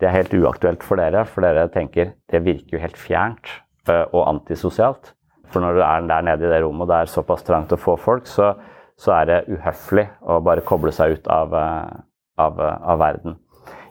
[0.00, 3.52] det er helt uaktuelt for dere, for dere tenker det virker jo helt fjernt
[3.88, 5.14] eh, og antisosialt.
[5.52, 7.80] For når du er der nede i det rommet og det er såpass trangt å
[7.80, 8.52] få folk, så,
[9.00, 12.02] så er det uhøflig å bare koble seg ut av, eh,
[12.42, 13.38] av, av, verden.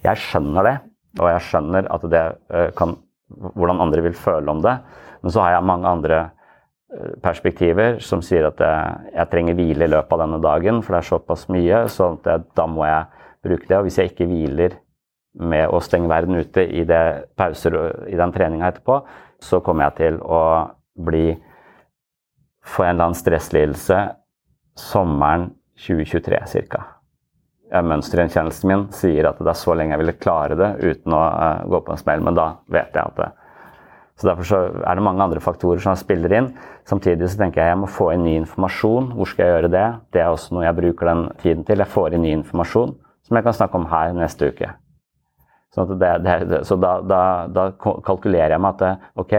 [0.06, 0.76] Jeg skjønner det,
[1.19, 2.95] og jeg skjønner at det eh, kan,
[3.56, 4.78] hvordan andre vil føle om det.
[5.23, 6.23] Men så har jeg mange andre
[7.23, 11.08] perspektiver som sier at jeg, trenger hvile i løpet av denne dagen, for det er
[11.10, 13.78] såpass mye, så da må jeg bruke det.
[13.80, 14.78] Og hvis jeg ikke hviler
[15.36, 17.04] med å stenge verden ute i det
[17.36, 17.75] pauser
[18.08, 19.01] i den treninga etterpå,
[19.43, 20.41] så kommer jeg til å
[21.06, 21.28] bli
[22.65, 24.01] få en eller annen stresslidelse
[24.80, 25.51] sommeren
[25.86, 26.94] 2023 ca.
[27.73, 31.63] Mønstergjenkjennelsen min sier at det er så lenge jeg ville klare det uten å uh,
[31.71, 33.32] gå på en smell, men da vet jeg at det
[34.15, 36.45] så Derfor så er det mange andre faktorer som spiller inn.
[36.88, 39.10] Samtidig så tenker jeg jeg må få inn ny informasjon.
[39.12, 39.88] Hvor skal jeg gjøre det?
[40.15, 41.84] Det er også noe jeg bruker den tiden til.
[41.84, 42.95] Jeg får inn ny informasjon
[43.28, 44.71] som jeg kan snakke om her neste uke.
[45.75, 49.34] Sånn det, det, så da, da, da, kalkulerer jeg med at det, ok,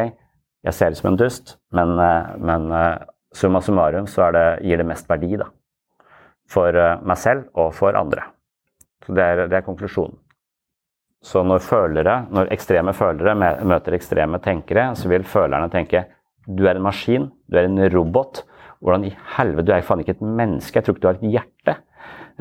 [0.67, 4.83] jeg ser ut som en dust, men, eh, men eh, summa summarum så det, gir
[4.83, 5.49] det mest verdi da.
[6.51, 8.29] For eh, meg selv og for andre.
[9.05, 10.19] Så det er, det er konklusjonen.
[11.27, 13.35] Så når, følere, når ekstreme følere
[13.67, 16.05] møter ekstreme tenkere, så vil følerne tenke
[16.47, 18.45] du er en maskin, du er en robot.
[18.85, 21.33] Hvordan i helvete, du er faen ikke et menneske, jeg tror ikke du har et
[21.33, 21.75] hjerte.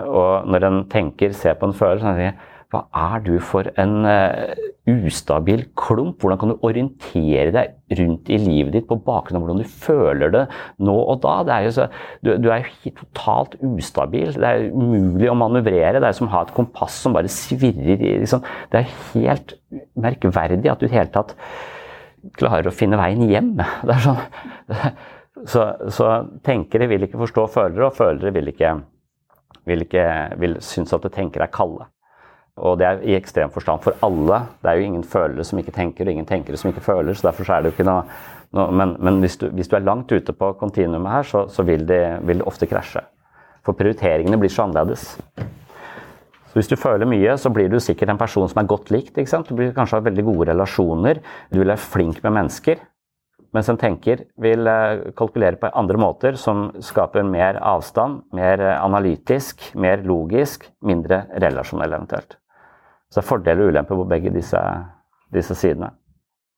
[0.04, 2.36] Og når en tenker ser på en føler, så sier jeg
[2.76, 4.52] hva er du for en uh,
[4.86, 6.20] ustabil klump?
[6.22, 10.34] Hvordan kan du orientere deg rundt i livet ditt på bakgrunn av hvordan du føler
[10.34, 10.44] det
[10.84, 11.38] nå og da?
[11.56, 11.88] Er så,
[12.26, 14.36] du, du, er jo totalt ustabil.
[14.36, 16.02] Det er umulig å manøvrere.
[16.02, 18.04] Det er som å ha et kompass som bare svirrer.
[18.22, 18.44] Liksom.
[18.74, 19.56] Det er helt
[19.96, 21.36] merkverdig at du i det hele tatt
[22.36, 23.56] klarer å finne veien hjem.
[23.58, 24.22] Det er sånn,
[25.54, 26.12] så, så
[26.46, 28.78] tenkere vil ikke forstå følere, og følere vil ikke,
[29.70, 30.08] vil ikke
[30.42, 31.90] vil synes at tenkere er kalde.
[32.56, 34.40] Og det er i ekstrem forstand for alle.
[34.64, 37.14] Det er jo ingen følere som ikke tenker, og ingen tenkere som ikke føler.
[37.14, 38.06] så derfor er det jo ikke noe,
[38.56, 41.64] noe Men, men hvis, du, hvis, du, er langt ute på kontinuumet her, så, så
[41.64, 43.04] vil, det, vil, det, ofte krasje.
[43.66, 45.18] For prioriteringene blir så annerledes.
[45.36, 49.18] Så hvis du føler mye, så blir du sikkert en person som er godt likt.
[49.18, 49.50] ikke sant?
[49.50, 51.20] Du blir kanskje ha veldig gode relasjoner.
[51.52, 52.80] Du vil være flink med mennesker.
[53.56, 58.80] Mens en tenker vil eh, kalkulere på andre måter som skaper mer avstand, mer eh,
[58.80, 62.40] analytisk, mer logisk, mindre relasjonell eventuelt.
[63.12, 64.60] Så det er fordeler og ulemper på begge disse,
[65.34, 65.92] disse sidene.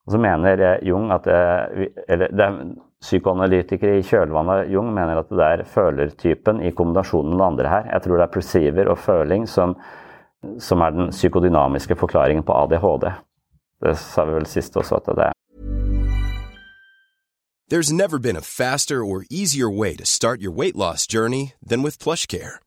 [0.08, 2.60] Og så mener eh, Jung at det, eller det er
[2.98, 7.90] Psykoanalytikere i kjølvannet Jung mener at det er følertypen i kombinasjonen med det andre her.
[7.94, 9.76] Jeg tror det er perceiver og føling som,
[10.60, 13.12] som er den psykodynamiske forklaringen på ADHD.
[13.86, 15.34] Det sa vi vel sist også at det er.
[17.70, 21.84] There's never been a faster or easier way to start your weight loss journey than
[21.84, 22.67] with PlushCare.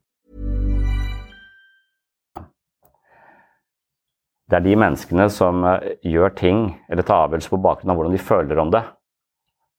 [4.51, 8.15] Det er de menneskene som eh, gjør ting eller tar avgjørelser på bakgrunn av hvordan
[8.17, 8.81] de føler om det,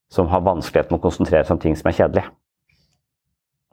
[0.09, 2.23] som har vanskelighet med å konsentrere seg om ting som er kjedelig.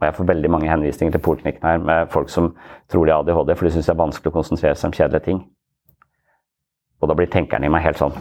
[0.00, 2.52] Og jeg får veldig mange henvisninger til poliklinikken her med folk som
[2.92, 5.24] tror de har ADHD, for de syns det er vanskelig å konsentrere seg om kjedelige
[5.24, 5.42] ting.
[7.00, 8.16] Og da blir tenkeren i meg helt sånn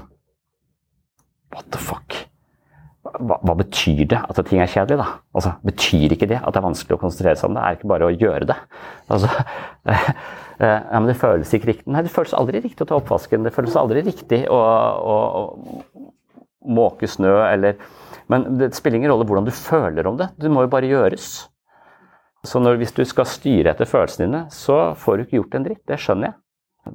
[1.50, 2.16] What the fuck?
[3.10, 5.08] Hva, hva, betyr det at ting er kjedelig, da?
[5.36, 7.64] Altså, betyr ikke det at det er vanskelig å konsentrere seg om det?
[7.64, 8.58] Er ikke bare å gjøre det?
[9.10, 9.32] Altså,
[10.60, 11.92] ja, men det føles ikke riktig.
[11.94, 13.46] Nei, det føles aldri riktig å ta oppvasken.
[13.46, 17.80] Det føles aldri riktig å, å, å måke snø eller
[18.30, 20.28] Men det spiller ingen rolle hvordan du føler om det.
[20.38, 21.30] Det må jo bare gjøres.
[22.46, 25.66] Så når, hvis du skal styre etter følelsene dine, så får du ikke gjort en
[25.66, 25.84] dritt.
[25.90, 26.38] Det skjønner jeg.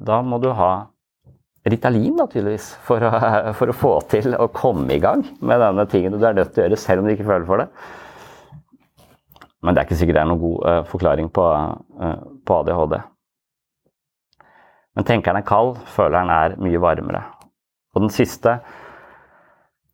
[0.07, 0.71] Da må du ha
[1.65, 3.09] Ritalin, da, tydeligvis, for å,
[3.57, 6.61] for å, få til å komme i gang med denne tingen du er nødt til
[6.61, 7.67] å gjøre, selv om du ikke føler for det.
[9.65, 11.45] Men det er ikke sikkert det er noen god uh, forklaring på,
[12.05, 12.11] uh,
[12.45, 12.99] på, ADHD.
[14.95, 17.23] Men tenkeren er kald, føleren er mye varmere.
[17.95, 18.59] Og den siste,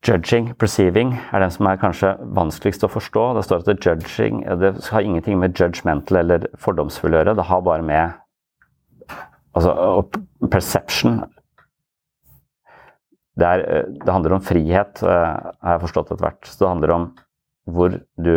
[0.07, 3.25] judging, perceiving, er den som er kanskje vanskeligst å forstå.
[3.37, 7.37] Det står at judging det har ingenting med judgmental eller fordomsfull å gjøre.
[7.37, 8.17] Det har bare med
[9.53, 9.75] altså,
[10.49, 11.21] perception
[13.39, 16.45] det, er, det, handler om frihet, eh, har jeg forstått etter hvert.
[16.45, 17.05] Så det handler om
[17.71, 18.35] hvor du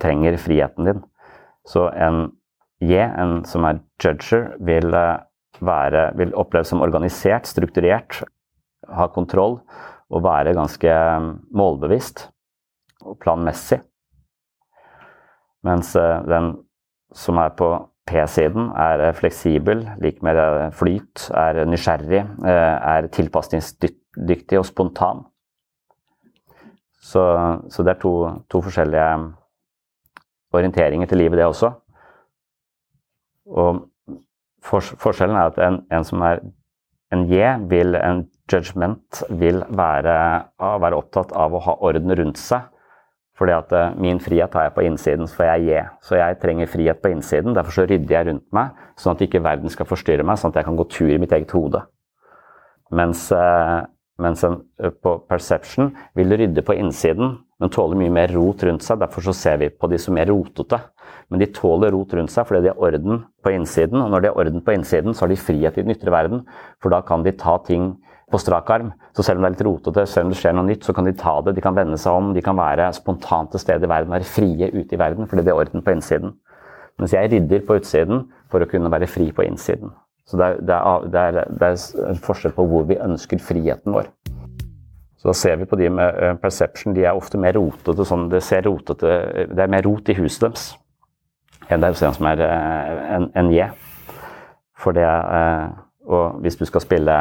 [0.00, 1.02] trenger friheten din.
[1.68, 2.30] Så en
[2.80, 5.20] J, en som er judger, vil, eh,
[5.60, 8.22] være, vil oppleves som organisert, strukturert,
[8.88, 9.60] ha kontroll
[10.10, 10.94] og være ganske
[11.52, 12.28] målbevisst
[13.04, 13.80] og planmessig.
[15.62, 16.54] Mens den
[17.12, 17.68] som er på
[18.10, 25.24] P-siden er eh, fleksibel, lik med eh, flyt, er nysgjerrig, eh, er tilpasningsdyktig og spontan.
[27.00, 27.22] Så,
[27.72, 28.14] så det er to,
[28.50, 29.06] to, forskjellige
[30.54, 31.72] orienteringer til livet, det også.
[33.50, 33.84] Og
[34.64, 36.42] for, forskjellen er at en, en, som er
[37.10, 40.18] en J, vil, en judgment, vil være,
[40.58, 42.68] være opptatt av å ha orden rundt seg
[43.40, 45.84] fordi at uh, min frihet har jeg på innsiden, for jeg er je.
[46.04, 47.54] Så jeg trenger frihet på innsiden.
[47.56, 50.60] Derfor så rydder jeg rundt meg, sånn at ikke verden skal forstyrre meg, sånn at
[50.60, 51.80] jeg kan gå tur i mitt eget hode.
[53.00, 53.80] Mens, uh,
[54.20, 55.88] mens en, uh, på perception
[56.20, 59.00] vil rydde på innsiden, men tåler mye mer rot rundt seg.
[59.00, 60.82] Derfor så ser vi på de som er rotete.
[61.30, 64.00] Men de tåler rot rundt seg fordi de har orden på innsiden.
[64.02, 66.42] Og når de har orden på innsiden, så har de frihet i den ytre verden.
[66.82, 67.92] For da kan de ta ting
[68.30, 68.92] på strak arm.
[69.16, 71.06] Så selv om det er litt rotete, selv om det skjer noe nytt, så kan
[71.06, 73.90] de ta det, de kan vende seg om, de kan være spontant til stede i
[73.90, 76.36] verden, være frie ute i verden fordi de er orden på innsiden.
[77.00, 79.94] Mens jeg rydder på utsiden for å kunne være fri på innsiden.
[80.28, 83.96] Så det er, det er, det er, det er forskjell på hvor vi ønsker friheten
[83.96, 84.12] vår.
[85.20, 88.06] Så da ser vi på de med eh, perception, de er ofte mer rotete.
[88.08, 89.16] Sånn, det, rotete,
[89.50, 90.70] det er mer rot i huset deres
[91.70, 93.70] enn der er hos en som er eh, en, en J.
[94.80, 95.66] For det, eh,
[96.10, 97.20] og hvis du skal spille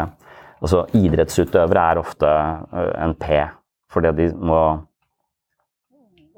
[0.59, 3.38] Altså, idrettsutøvere er ofte eh, en P,
[3.93, 4.57] fordi de må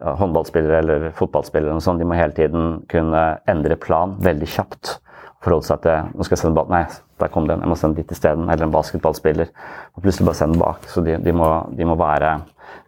[0.02, 4.96] Håndballspillere eller fotballspillere og sånn, de må hele tiden kunne endre plan veldig kjapt.
[5.42, 6.84] Forholde seg til Nå skal jeg sende ball Nei,
[7.22, 7.62] der kom den.
[7.64, 8.50] Jeg må sende dit isteden.
[8.50, 9.52] Eller en basketballspiller.
[9.96, 10.88] Og plutselig bare sende bak.
[10.92, 12.40] Så de, de, må, de, må, være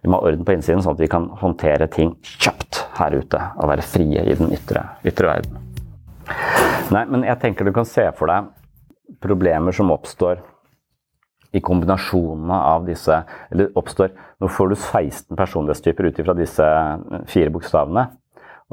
[0.04, 3.44] De må ha orden på innsiden, sånn at de kan håndtere ting kjapt her ute.
[3.60, 5.62] Og være frie i den ytre, ytre verden.
[6.94, 8.52] Nei, men jeg tenker du kan se for deg
[9.24, 10.42] problemer som oppstår
[11.54, 13.20] i kombinasjonene av disse
[13.52, 16.66] Eller oppstår Nå får du 16 personlighetstyper ut ifra disse
[17.32, 18.08] fire bokstavene.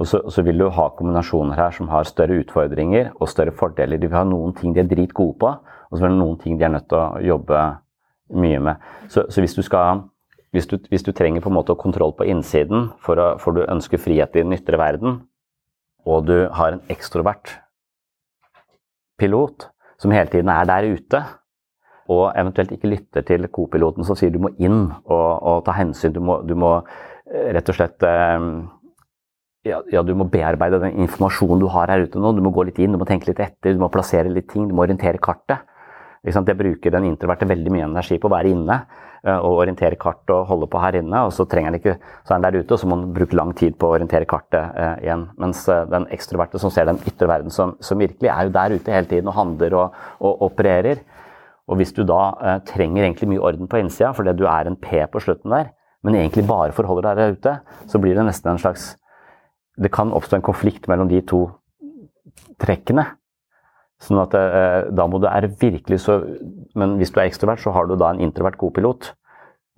[0.01, 4.01] Og så, så, vil du ha kombinasjoner her som har større utfordringer og større fordeler.
[4.01, 6.57] De vil ha noen ting de er dritgode på, og så vil det noen ting
[6.57, 7.65] de er nødt til å jobbe
[8.41, 8.87] mye med.
[9.13, 10.07] Så, så hvis, du skal,
[10.57, 13.67] hvis, du, hvis du trenger på en måte kontroll på innsiden, for, å, for du
[13.67, 15.21] ønsker frihet i den ytre verden,
[16.09, 17.59] og du har en ekstrovert
[19.21, 19.69] pilot
[20.01, 21.23] som hele tiden er der ute,
[22.11, 26.17] og eventuelt ikke lytter til co-piloten som sier du må inn og, og ta hensyn.
[26.17, 26.79] Du må, du må,
[27.29, 28.47] eh, rett og slett eh,
[29.67, 32.33] ja, ja, du må bearbeide den informasjonen du har her ute nå.
[32.37, 34.69] Du må gå litt inn, du må tenke litt etter, du må plassere litt ting,
[34.69, 35.67] du må orientere kartet.
[36.25, 40.35] Jeg bruker den introverte veldig mye energi på å være inne eh, og orientere kartet
[40.35, 41.23] og holde på her inne.
[41.25, 41.95] og Så trenger han ikke,
[42.25, 44.29] så er han der ute, og så må han bruke lang tid på å orientere
[44.29, 45.27] kartet eh, igjen.
[45.41, 48.77] Mens eh, den ekstroverte som ser den ytre verden som, som, virkelig, er jo der
[48.77, 51.01] ute hele tiden og handler og, og opererer.
[51.71, 54.81] Og hvis du da eh, trenger egentlig mye orden på innsida fordi du er en
[54.81, 55.73] P på slutten der,
[56.05, 57.57] men egentlig bare forholder deg der ute,
[57.89, 58.95] så blir det nesten en slags
[59.81, 61.47] Det kan oppstå en konflikt mellom de to
[62.61, 63.07] trekkene.
[64.01, 66.23] Sånn at eh, da må du være virkelig så
[66.79, 69.13] Men hvis du er ekstrovert, så har du da en introvert kopilot.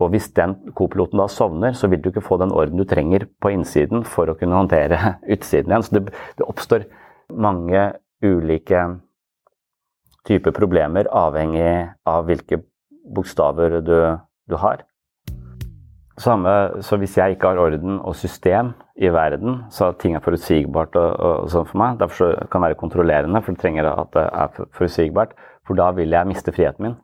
[0.02, 3.26] Og hvis den kopiloten da sovner, så vil du ikke få den orden du trenger
[3.42, 5.86] på innsiden for å kunne håndtere utsiden igjen.
[5.86, 6.04] Så det,
[6.38, 6.86] det oppstår
[7.32, 7.90] mange
[8.22, 8.86] ulike
[10.28, 12.60] typer problemer avhengig av hvilke
[13.14, 13.96] bokstaver du,
[14.46, 14.84] du har.
[16.20, 20.20] Samme, så hvis jeg ikke har orden og system i verden, så er ting er
[20.20, 21.96] forutsigbart og, og sånn for meg.
[22.02, 25.32] Derfor kan det være kontrollerende, for det trenger at det er forutsigbart.
[25.66, 26.98] For da vil jeg miste friheten min.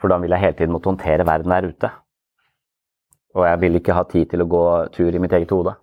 [0.00, 1.90] For da vil jeg hele tiden måtte håndtere verden der ute.
[3.36, 4.64] Og jeg vil ikke ha tid til å gå
[4.96, 5.76] tur i mitt eget hode.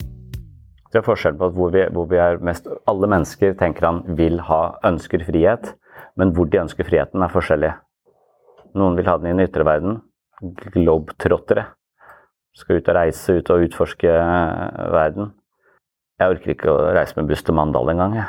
[0.91, 4.41] Det er forskjell på hvor vi, hvor vi er mest Alle mennesker tenker han vil
[4.49, 5.71] ha, ønsker frihet,
[6.19, 7.71] men hvor de ønsker friheten, er forskjellig.
[8.77, 10.01] Noen vil ha den i den ytre verden.
[10.73, 11.65] Globetrottere.
[12.53, 15.31] Skal ut og reise, ut og utforske eh, verden.
[16.21, 18.27] Jeg orker ikke å reise med buss til Mandal engang, jeg.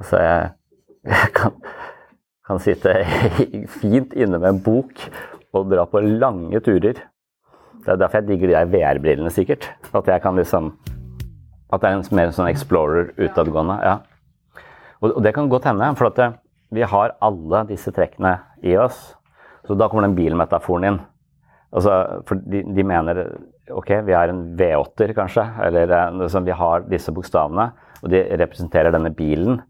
[0.00, 0.52] Altså, jeg,
[1.12, 1.58] jeg kan,
[2.48, 2.94] kan sitte
[3.80, 5.04] fint inne med en bok
[5.52, 7.02] og dra på lange turer.
[7.82, 9.68] Det er derfor jeg digger de der VR-brillene, sikkert.
[9.92, 10.72] At jeg kan liksom
[11.72, 13.78] At det er en mer sånn explorer utadgående.
[13.80, 13.94] Ja.
[15.00, 16.36] Og, og, det kan godt hende, for at
[16.72, 19.14] vi har alle disse trekkene i oss.
[19.64, 20.98] Så da kommer den bilmetaforen inn.
[21.72, 23.22] Altså, for de, de, mener
[23.72, 25.44] ok, vi er en V8-er, kanskje.
[25.64, 27.70] Eller liksom, vi har disse bokstavene,
[28.02, 29.60] og de representerer denne bilen.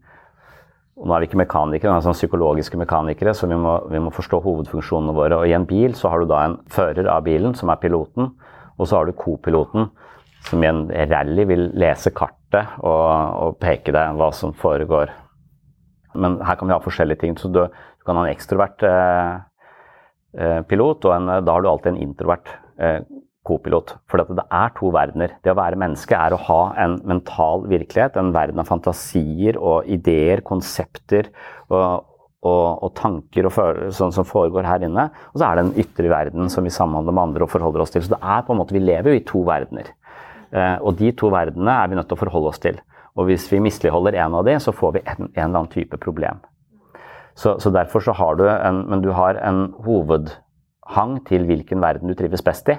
[0.99, 4.11] Og nå er vi ikke mekanikere, men sånn psykologiske mekanikere, så vi må, vi må,
[4.13, 5.39] forstå hovedfunksjonene våre.
[5.39, 8.33] Og I en bil så har du da en fører av bilen, som er piloten,
[8.77, 9.89] og så har du kopiloten,
[10.43, 13.07] som i en rally vil lese kartet og,
[13.39, 15.13] og peke deg hva som foregår.
[16.19, 17.37] Men her kan vi ha forskjellige ting.
[17.39, 19.39] så Du, du kan ha en ekstrovert eh,
[20.69, 22.49] pilot, og en, da har du alltid en introvert
[22.81, 23.01] eh,
[23.43, 23.97] kopilot.
[24.09, 25.35] For det er to verdener.
[25.43, 29.89] Det å være menneske er å ha en mental virkelighet, en verden av fantasier og
[29.91, 31.29] ideer, konsepter
[31.67, 32.07] og,
[32.43, 33.57] og, og tanker og
[33.95, 35.09] sånn som foregår her inne.
[35.33, 37.93] Og så er det en ytre verden som vi samhandler med andre og forholder oss
[37.95, 38.05] til.
[38.05, 39.91] Så det er på en måte, vi lever jo i to verdener.
[40.53, 42.79] Eh, og de to verdenene er vi nødt til å forholde oss til.
[43.19, 45.99] Og hvis vi misligholder en av de, så får vi en, en eller annen type
[46.01, 46.39] problem.
[47.35, 52.11] Så, så derfor så har du en, men du har en hovedhang til hvilken verden
[52.11, 52.77] du trives best i.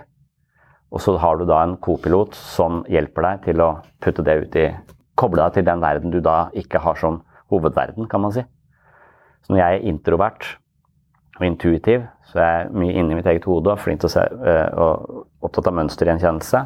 [0.94, 3.70] Og så har du da en kopilot som hjelper deg til å
[4.02, 4.68] putte det ut i
[5.14, 7.20] Koble deg til den verden du da ikke har som
[7.52, 8.42] hovedverden, kan man si.
[9.46, 10.48] Så når jeg er introvert
[11.38, 14.24] og intuitiv, så er jeg mye inni mitt eget hode og flink til å se
[14.24, 16.64] eh, og opptatt av mønstergjenkjennelse.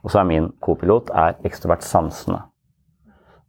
[0.00, 2.40] Og så er min kopilot er ekstrovert sansende.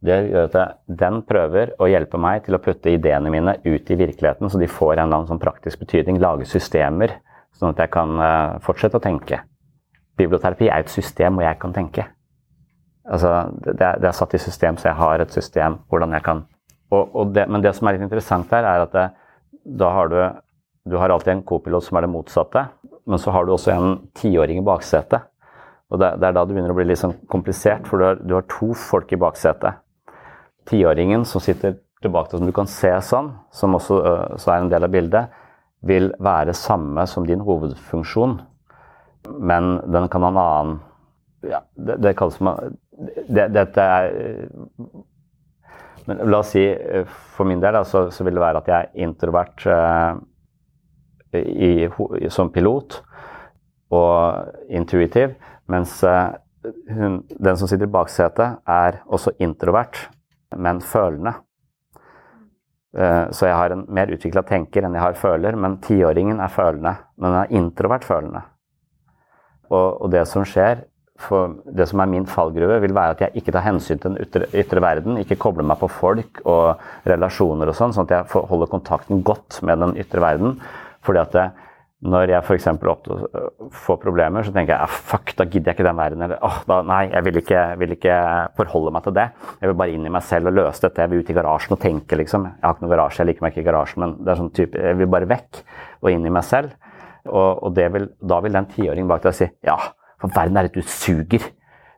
[0.04, 3.98] Det gjør at den prøver å hjelpe meg til å putte ideene mine ut i
[3.98, 6.20] virkeligheten, så de får en eller annen sånn praktisk betydning.
[6.22, 7.16] Lage systemer,
[7.56, 9.40] sånn at jeg kan eh, fortsette å tenke.
[10.16, 12.06] Biblioterapi er et system hvor jeg kan tenke.
[13.06, 13.32] Altså,
[13.62, 16.42] det, er, det, er, satt i system, så jeg har et system hvordan jeg kan
[16.94, 19.06] og, og det, Men det som er litt interessant her, er at det,
[19.78, 20.18] da har du
[20.86, 22.60] du har alltid en kopilot som er det motsatte,
[23.10, 25.26] men så har du også en tiåring i baksetet.
[25.90, 28.20] Og det, det, er da det begynner å bli litt sånn komplisert, for du har,
[28.22, 29.80] du har to folk i baksetet.
[30.66, 34.70] Tiåringen som sitter tilbake til som du kan se sånn, som også uh, er en
[34.72, 35.40] del av bildet,
[35.86, 38.40] vil være samme som din hovedfunksjon
[39.38, 40.78] men den kan ha en annen
[41.46, 42.38] ja, det, det kalles
[43.28, 44.16] det, Dette er
[46.06, 46.62] men La oss si
[47.34, 50.12] for min del da, så, så, vil det være at jeg er introvert eh,
[51.34, 53.00] i, som pilot
[53.90, 55.34] og intuitiv,
[55.66, 56.36] mens eh,
[56.94, 59.98] hun, den som sitter i baksetet, er også introvert,
[60.54, 61.34] men følende.
[62.96, 66.52] Eh, så jeg har en mer utvikla tenker enn jeg har føler, men tiåringen er
[66.52, 66.94] følende.
[67.20, 68.44] Men den er introvert følende.
[69.68, 70.84] Og, og, det som skjer,
[71.20, 74.22] for det som er min fallgruve, vil være at jeg ikke tar hensyn til den
[74.22, 75.20] ytre, ytre verden.
[75.20, 79.60] Ikke kobler meg på folk og relasjoner og sånn, sånn at jeg holder kontakten godt
[79.66, 80.58] med den ytre verden.
[81.06, 81.50] fordi at det,
[82.04, 82.66] når jeg f.eks.
[83.72, 86.24] får problemer, så tenker jeg ah, fuck, da gidder jeg ikke den verden.
[86.26, 88.16] Eller oh, da, nei, jeg vil, ikke, vil, ikke,
[88.58, 89.26] forholde meg til det.
[89.62, 91.02] Jeg vil bare inn i meg selv og løse dette.
[91.02, 92.44] Jeg vil ut i garasjen og tenke, liksom.
[92.50, 94.52] Jeg har ikke noen garasje, jeg liker meg ikke i garasjen, men det er sånn
[94.60, 95.62] type, jeg vil bare vekk
[96.02, 96.76] og inn i meg selv.
[97.26, 99.80] Og, og vil, da vil den tiåringen bak deg si ja,
[100.20, 101.48] for verden er et du suger.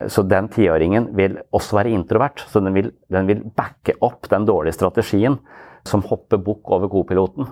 [0.06, 2.46] Så den tiåringen vil også være introvert.
[2.46, 5.40] Så den vil, den vil backe opp den dårlige strategien
[5.86, 7.50] som hopper bukk over kopiloten.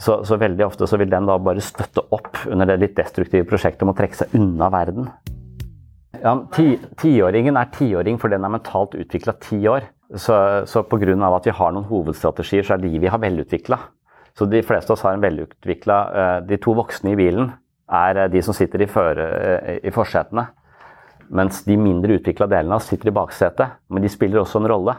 [0.00, 3.44] Så, så, veldig ofte så vil den da bare støtte opp under det litt destruktive
[3.48, 5.10] prosjektet om å trekke seg unna verden.
[6.20, 6.34] Ja,
[7.00, 9.90] Tiåringen er tiåring fordi den er mentalt utvikla ti år.
[10.16, 10.34] Så,
[10.66, 11.14] så pga.
[11.36, 13.78] at vi har noen hovedstrategier, så er de vi har velutvikla.
[14.34, 15.96] Så de fleste av oss har en velutvikla
[16.46, 17.50] De to voksne i bilen
[17.90, 19.26] er de som sitter i, føre,
[19.82, 20.46] i forsetene.
[21.30, 23.76] Mens de mindre utvikla delene av oss sitter i baksetet.
[23.90, 24.96] Men de spiller også en rolle.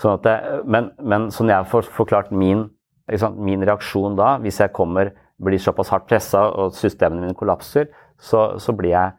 [0.00, 2.66] Sånn det, men, men sånn jeg har forklart min,
[3.36, 7.90] min, reaksjon da, hvis jeg kommer, blir såpass hardt pressa og systemene mine kollapser,
[8.22, 9.14] så, så, blir jeg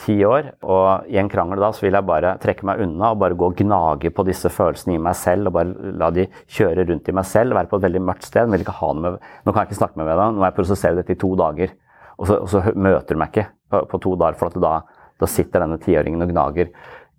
[0.00, 0.52] ti år.
[0.64, 3.50] Og i en krangel da så vil jeg bare trekke meg unna og bare gå
[3.50, 5.50] og gnage på disse følelsene i meg selv.
[5.50, 7.56] Og bare la de kjøre rundt i meg selv.
[7.58, 8.48] Være på et veldig mørkt sted.
[8.52, 10.56] Vil ikke ha noe med, nå kan jeg ikke snakke med deg, nå må jeg
[10.56, 11.74] prosessere dette i to dager.
[12.18, 14.78] Og så, og så møter du meg ikke på, på to dager, for da,
[15.20, 16.72] da, sitter denne tiåringen og gnager,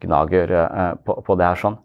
[0.03, 1.77] gnager eh, på, på, det her sånn.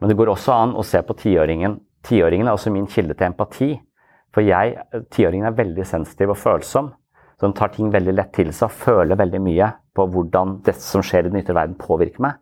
[0.00, 1.78] Men det går også an å se på tiåringen.
[2.02, 3.70] Tiåringen er også min kilde til empati.
[4.32, 4.78] For jeg,
[5.12, 6.90] tiåringen er veldig sensitiv og følsom.
[7.36, 10.76] Så den tar ting veldig lett til seg og føler veldig mye på hvordan det
[10.80, 12.38] som skjer i den ytre verden, påvirker meg.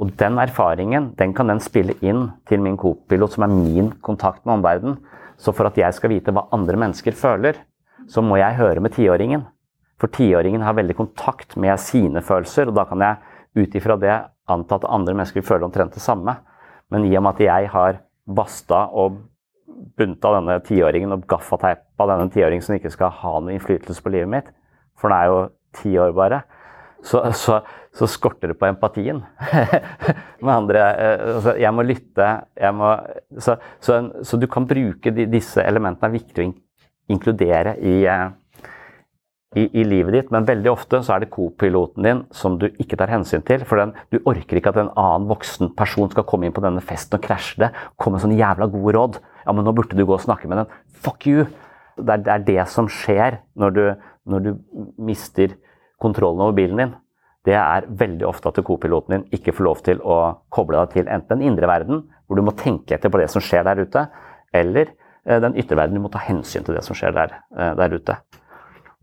[0.00, 4.44] Og den erfaringen den kan den spille inn til min co-pilot, som er min kontakt
[4.46, 5.00] med omverdenen.
[5.36, 7.58] Så for at jeg skal vite hva andre mennesker føler,
[8.08, 9.44] så må jeg høre med tiåringen.
[10.00, 14.14] For tiåringen har veldig kontakt med sine følelser, og da kan jeg ut ifra det
[14.50, 16.38] anta at andre mennesker føler omtrent det samme.
[16.90, 18.00] Men i og med at jeg har
[18.36, 19.18] basta og
[19.98, 24.30] bunta denne tiåringen og gaffateipa denne tiåringen som ikke skal ha noe innflytelse på livet
[24.30, 24.48] mitt,
[24.98, 25.44] for den er jo
[25.80, 26.42] ti år bare,
[27.02, 27.60] så, så,
[27.96, 29.22] så, skorter det på empatien.
[30.44, 32.26] med andre, eh, altså Jeg må lytte.
[32.60, 32.90] Jeg må,
[33.40, 36.10] så, så, du kan bruke de, disse elementene.
[36.10, 36.50] er viktig å
[37.14, 38.26] inkludere i, eh,
[39.58, 42.98] i, i, livet ditt, men veldig ofte så er det co-piloten din som du ikke
[43.00, 43.64] tar hensyn til.
[43.66, 46.82] For den, du orker ikke at en annen voksen person skal komme inn på denne
[46.84, 47.72] festen og krasje det.
[47.98, 49.18] Komme med sånne jævla gode råd.
[49.42, 50.78] Ja, men nå burde du gå og snakke med den.
[51.02, 51.48] Fuck you!
[52.00, 53.82] Det er det, er det som skjer når du,
[54.30, 54.50] når du
[55.02, 55.58] mister
[56.00, 56.94] kontrollen over bilen din.
[57.44, 60.20] Det er veldig ofte at co-piloten din ikke får lov til å
[60.52, 63.42] koble deg til enten den indre verden, hvor du må tenke etter på det som
[63.42, 64.06] skjer der ute,
[64.54, 64.94] eller
[65.24, 65.98] Eh, den ytre verden.
[65.98, 68.16] Du må ta hensyn til det som skjer der, eh, der ute.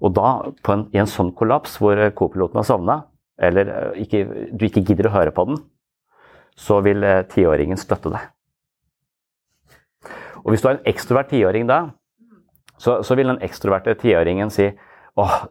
[0.03, 0.31] Og da,
[0.73, 2.97] en, i en sånn kollaps hvor co-piloten har sovna,
[3.37, 4.23] eller ikke,
[4.53, 5.61] du ikke gidder å høre på den,
[6.57, 8.33] så vil eh, tiåringen støtte deg.
[10.43, 11.81] Og hvis du har en ekstrovert tiåring da,
[12.77, 14.71] så, så vil den ekstroverte tiåringen si
[15.17, 15.47] Åh,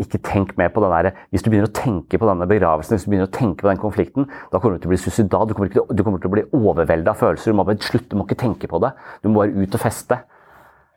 [0.00, 1.10] ikke tenk mer på den der.
[1.28, 3.80] Hvis du begynner å tenke på denne begravelsen, hvis du begynner å tenke på den
[3.82, 5.44] konflikten, da kommer du til å bli suicidal.
[5.44, 7.52] Du kommer, til, du kommer til å bli overvelda av følelser.
[7.52, 8.94] Du må bare slutte, du må ikke tenke på det.
[9.20, 10.22] Du må bare ut og feste.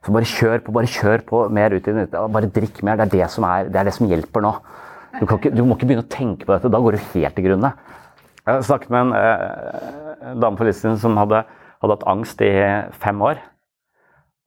[0.05, 2.21] Så bare kjør på, bare kjør på mer ut i den nytte.
[2.33, 2.99] Bare drikk mer.
[2.99, 4.53] Det er det som, er, det er det som hjelper nå.
[5.17, 6.71] Du, ikke, du, må ikke begynne å tenke på dette.
[6.71, 7.73] Da går du helt til grunne.
[8.47, 11.43] Jeg snakket med en, eh, dame på listen som hadde,
[11.81, 12.51] hadde hatt angst i
[13.01, 13.41] fem år.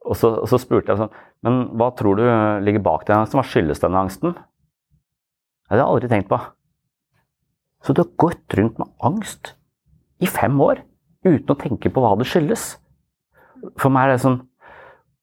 [0.08, 1.10] Og så, og så, spurte jeg sånn
[1.44, 2.24] Men hva tror du
[2.64, 3.36] ligger bak den angsten?
[3.36, 4.32] Hva skyldes denne angsten?
[4.32, 6.38] Det har jeg aldri tenkt på.
[7.84, 9.54] Så du har gått rundt med angst
[10.20, 10.82] i fem år
[11.24, 12.74] uten å tenke på hva det skyldes.
[13.80, 14.40] For meg er det sånn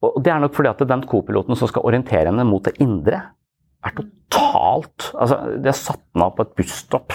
[0.05, 3.23] Og det er nok fordi at den co-piloten som skal orientere henne mot det indre,
[3.85, 7.13] er totalt Altså, de har satt henne av på et busstopp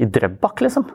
[0.00, 0.86] i Drøbak, liksom.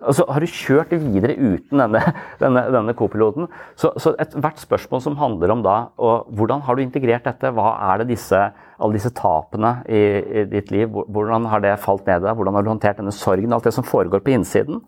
[0.00, 2.00] Altså, har du kjørt videre uten denne,
[2.42, 3.50] denne, denne co-piloten?
[3.78, 7.74] Så, så ethvert spørsmål som handler om da og hvordan har du integrert dette, hva
[7.90, 8.40] er det disse,
[8.80, 12.64] alle disse tapene i, i ditt liv, hvordan har det falt ned deg, hvordan har
[12.64, 14.80] du håndtert denne sorgen, alt det som foregår på innsiden?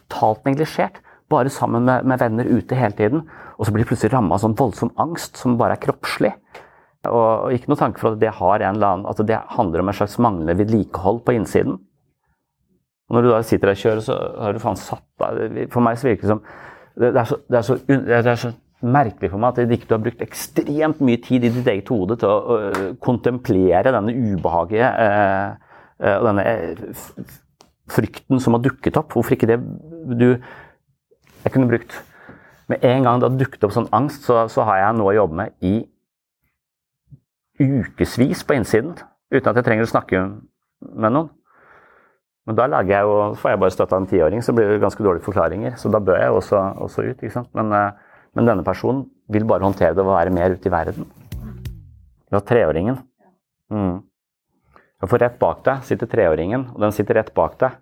[0.00, 0.98] Totalt neglisjert.
[1.30, 3.24] Bare sammen med, med venner ute hele tiden.
[3.56, 6.32] Og så blir de plutselig ramma av sånn voldsom angst som bare er kroppslig.
[7.08, 10.18] Og, og ikke noe tanke for at det annen, altså det handler om en slags
[10.20, 11.78] manglende vedlikehold på innsiden.
[13.10, 15.82] Og når du da sitter der og kjører, så har du faen satt deg For
[15.82, 16.42] meg så virker det som
[17.00, 18.50] det er, så, det, er så, det er så,
[18.80, 22.16] merkelig for meg at ikke du har brukt ekstremt mye tid i ditt eget hode
[22.20, 25.50] til å, å kontemplere denne ubehaget eh,
[26.00, 26.80] eh, og denne eh,
[27.92, 29.12] frykten som har dukket opp.
[29.12, 29.58] Hvorfor ikke det
[30.16, 30.30] du
[31.44, 31.96] Jeg kunne brukt
[32.70, 35.16] Med en gang det har dukket opp sånn angst, så, så har jeg noe å
[35.16, 35.74] jobbe med i
[37.60, 38.94] ukevis på innsiden.
[39.30, 40.20] Uten at jeg trenger å snakke
[40.80, 41.32] med noen.
[42.48, 44.80] Men da lager jeg jo, får jeg bare støtte av en tiåring, så blir det
[44.82, 45.76] ganske dårlige forklaringer.
[45.78, 47.18] Så da bør jeg også, også ut.
[47.18, 47.50] ikke sant?
[47.58, 51.10] Men, eh, men, denne personen vil bare håndtere det og være mer ute i verden.
[52.30, 52.98] Du har treåringen.
[53.70, 54.00] Mm.
[55.06, 57.76] For rett bak deg sitter treåringen, og den sitter rett bak deg.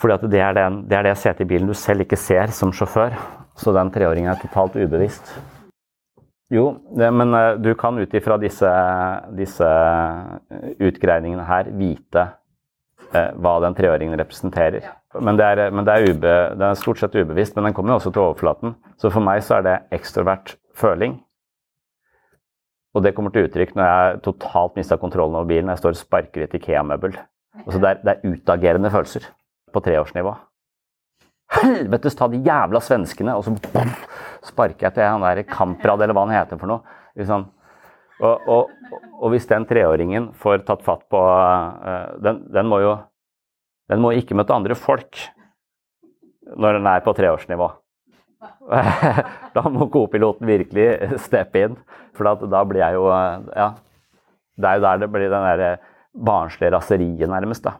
[0.00, 2.72] Fordi det er, den, det er det setet i bilen du selv ikke ser som
[2.72, 3.16] sjåfør.
[3.60, 5.34] Så den treåringen er totalt ubevisst.
[6.50, 8.70] Jo, det, men eh, du kan ut ifra disse,
[9.38, 9.68] disse
[10.80, 12.30] utgreiningene her vite
[13.10, 14.84] Eh, hva den treåringen representerer.
[15.18, 17.94] Men, det er, men det, er ube, det, er, stort sett ubevisst, men den kommer
[17.94, 18.76] jo også til overflaten.
[19.02, 21.16] Så for meg så er det ekstrovert føling.
[22.94, 25.72] Og det kommer til uttrykk når jeg totalt mista kontrollen over bilen.
[25.74, 27.18] Jeg står og sparker i et Ikea-møbel.
[27.64, 29.26] Altså det, er, det er utagerende følelser
[29.72, 30.34] på treårsnivå.
[31.50, 33.34] Helvetes ta de jævla svenskene!
[33.34, 33.90] Og så bom,
[34.46, 36.98] sparker jeg til han der Kamprad, eller hva han heter for noe.
[37.18, 37.48] Liksom.
[38.20, 38.70] Og, og,
[39.16, 42.98] og, hvis den treåringen får tatt fatt på uh, den, den, må jo
[43.88, 45.18] Den må ikke møte andre folk
[46.50, 47.66] når den er på treårsnivå.
[49.56, 51.76] da må co-piloten virkelig steppe inn.
[52.16, 53.72] For da blir jeg jo Ja.
[54.60, 55.70] Det er jo der det blir den derre
[56.12, 57.64] barnslige raseriet, nærmest.
[57.64, 57.78] da.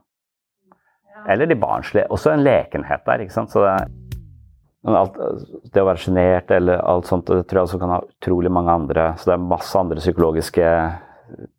[1.29, 2.09] Eller de barnslige.
[2.11, 3.25] Også en lekenhet der.
[3.25, 3.53] ikke sant?
[3.53, 5.19] Så det, alt,
[5.73, 8.73] det å være sjenert eller alt sånt, det tror jeg også kan ha utrolig mange
[8.73, 10.69] andre Så det er masse andre psykologiske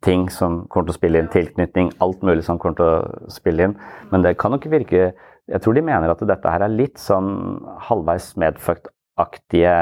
[0.04, 1.30] ting som kommer til å spille inn.
[1.32, 3.76] Tilknytning, alt mulig som kommer til å spille inn.
[4.12, 5.12] Men det kan nok virke
[5.50, 7.32] Jeg tror de mener at dette her er litt sånn
[7.88, 9.72] halvveis medfucked-aktige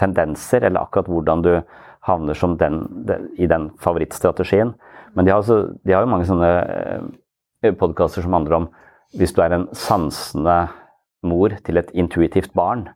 [0.00, 1.50] tendenser, eller akkurat hvordan du
[2.08, 2.80] havner som den,
[3.36, 4.72] i den favorittstrategien.
[5.14, 7.04] Men de har, også, de har jo mange sånne eh,
[7.72, 8.68] podkaster som handler om
[9.16, 10.68] hvis du er en sansende
[11.24, 12.88] mor til et intuitivt barn,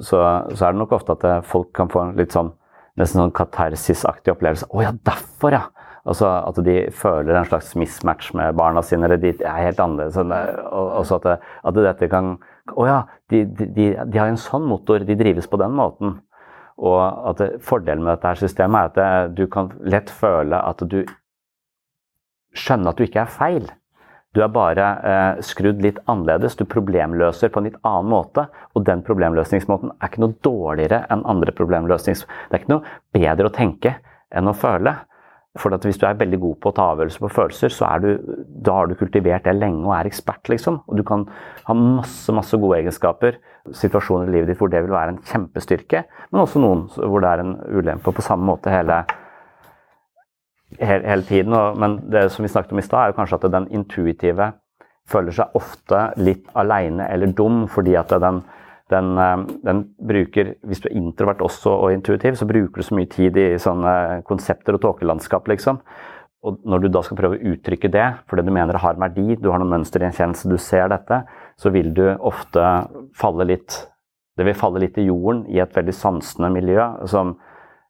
[0.00, 0.18] så,
[0.54, 2.52] så er det nok ofte at eh, folk kan få en litt sånn
[3.00, 4.68] nesten sånn katarsisaktig opplevelse.
[4.68, 5.68] 'Å ja, derfor, ja!'
[6.02, 10.16] Altså At de føler en slags mismatch med barna sine, eller de er helt annerledes.
[10.18, 12.38] Og så at, det, at dette kan
[12.74, 12.98] Å ja,
[13.30, 16.20] de, de, de, har en sånn motor, de drives på den måten.
[16.78, 16.98] Og
[17.30, 21.04] at det, Fordelen med dette her systemet er at du kan lett føle at du
[22.56, 23.70] skjønner at du ikke er feil.
[24.32, 26.56] Du er bare eh, skrudd litt annerledes.
[26.56, 28.46] Du problemløser på en litt annen måte.
[28.72, 32.24] Og den problemløsningsmåten er ikke noe dårligere enn andre problemløsnings...
[32.48, 33.96] Det er ikke noe bedre å tenke
[34.32, 34.96] enn å føle.
[35.60, 38.78] For hvis du er veldig god på å ta avgjørelser på følelser, så du, da
[38.78, 40.78] har du kultivert det lenge og er ekspert, liksom.
[40.88, 41.26] Og du kan
[41.66, 43.36] ha masse, masse gode egenskaper.
[43.76, 47.34] Situasjoner i livet ditt hvor det vil være en kjempestyrke, men også noen hvor det
[47.34, 48.16] er en ulempe.
[48.16, 49.02] På samme måte hele
[50.80, 51.54] hele, hele tiden.
[51.56, 54.52] Og, men det som vi snakket om i stad, er jo kanskje at den intuitive
[55.10, 58.40] føler seg ofte litt aleine eller dum, fordi at den,
[58.92, 62.96] den, eh, den, bruker Hvis du er introvert også og intuitiv, så bruker du så
[62.98, 65.82] mye tid i sånne konsepter og tåkelandskap, liksom.
[66.42, 69.04] Og når du da skal prøve å uttrykke det for det du mener har en
[69.04, 71.20] verdi, du har noen mønster i en kjennelse, du ser dette,
[71.54, 72.62] så vil du ofte
[73.18, 73.86] falle litt
[74.32, 77.34] Det vil falle litt i jorden i et veldig sansende miljø som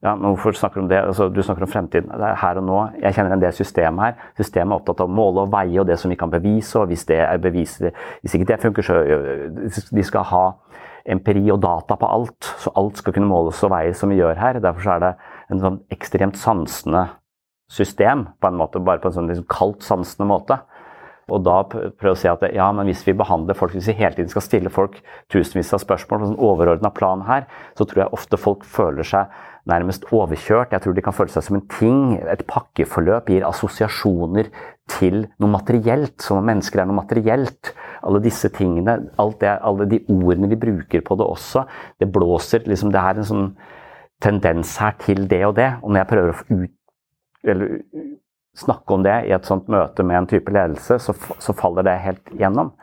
[0.02, 0.98] ja, hvorfor snakker du om det?
[0.98, 2.10] Altså, du snakker om fremtiden.
[2.10, 2.78] Det er her og nå.
[3.04, 4.16] Jeg kjenner en del system her.
[4.38, 6.74] Systemet er opptatt av å måle og veie og det som vi kan bevise.
[6.80, 8.98] og Hvis det er bevis, hvis ikke det funker, så
[9.94, 10.44] de skal ha
[11.06, 12.50] empiri og data på alt.
[12.58, 14.58] Så alt skal kunne måles og veies som vi gjør her.
[14.64, 15.12] Derfor er det
[15.54, 17.06] en sånn ekstremt sansende
[17.72, 20.58] system, på en måte, bare på en sånn liksom kaldt sansende måte.
[21.30, 24.16] Og da prøve å si at ja, men hvis vi behandler folk, hvis vi hele
[24.16, 24.98] tiden skal stille folk
[25.32, 27.46] tusenvis av spørsmål på en sånn overordna plan her,
[27.78, 29.30] så tror jeg ofte folk føler seg
[29.68, 30.72] nærmest overkjørt.
[30.74, 32.00] Jeg tror de kan føle seg som en ting.
[32.18, 34.50] Et pakkeforløp gir assosiasjoner
[34.90, 37.72] til noe materielt, som om mennesker er noe materielt.
[38.02, 38.98] Alle disse tingene,
[39.40, 41.66] det, alle de ordene vi bruker på det også,
[42.02, 43.46] det blåser liksom, Det er en sånn
[44.22, 45.70] tendens her til det og det.
[45.82, 46.76] Og når jeg prøver å ut,
[47.42, 47.78] eller,
[48.52, 52.00] snakke om det i et sånt møte med en type ledelse, så, så faller det
[52.04, 52.74] helt gjennom.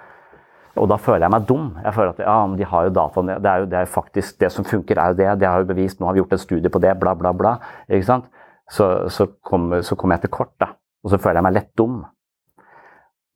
[0.80, 1.72] Og da føler jeg meg dum.
[1.84, 4.52] Jeg føler at ja, de har jo data, det er jo, det er faktisk det
[4.56, 5.32] som funker, er jo det.
[5.42, 7.58] Det har jo bevist, nå har vi gjort en studie på det, bla, bla, bla.
[7.90, 8.30] ikke sant?
[8.70, 10.74] Så, så kommer kom jeg til kort, da.
[11.04, 12.00] Og så føler jeg meg lett dum.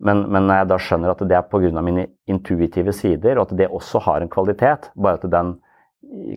[0.03, 1.81] Men, men når jeg da skjønner at det er pga.
[1.81, 5.55] mine intuitive sider, og at det også har en kvalitet, bare at den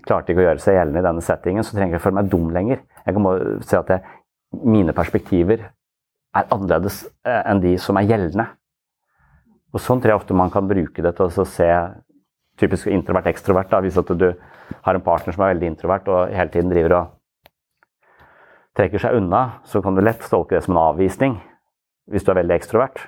[0.07, 2.31] klarte ikke å gjøre seg gjeldende i denne settingen, så trenger jeg ikke føle meg
[2.31, 2.85] dum lenger.
[3.05, 4.15] Jeg kan bare se at jeg,
[4.63, 5.67] mine perspektiver
[6.37, 8.47] er annerledes eh, enn de som er gjeldende.
[9.77, 11.69] Og Sånn tror jeg ofte man kan bruke det til å se
[12.57, 13.75] typisk introvert-ekstrovert.
[13.85, 14.31] Hvis at du
[14.87, 17.13] har en partner som er veldig introvert og hele tiden driver og
[18.77, 21.37] trekker seg unna, så kan du lett stolke det som en avvisning
[22.09, 23.03] hvis du er veldig ekstrovert.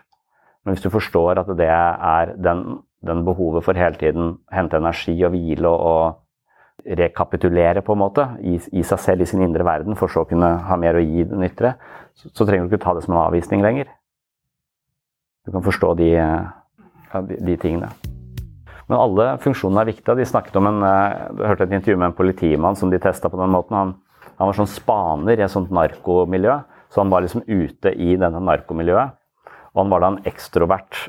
[0.65, 5.15] Men hvis du forstår at det er den, den behovet for hele tiden hente energi
[5.23, 9.65] og hvile og, og rekapitulere på en måte i, i, seg selv, i sin indre
[9.67, 11.77] verden, for så å kunne ha mer å gi den ytre,
[12.19, 13.91] så, så trenger du ikke ta det som en avvisning lenger.
[15.47, 16.11] Du kan forstå de,
[17.13, 17.91] ja, de, tingene.
[18.89, 20.17] Men alle funksjonene er viktige.
[20.17, 23.41] De snakket om en, eh, hørte et intervju med en politimann som de testa på
[23.41, 23.77] den måten.
[23.77, 23.95] Han,
[24.39, 28.41] han, var sånn spaner i et sånt narkomiljø, så han var liksom ute i denne
[28.41, 29.17] narkomiljøet.
[29.75, 31.09] Og han var da en ekstrovert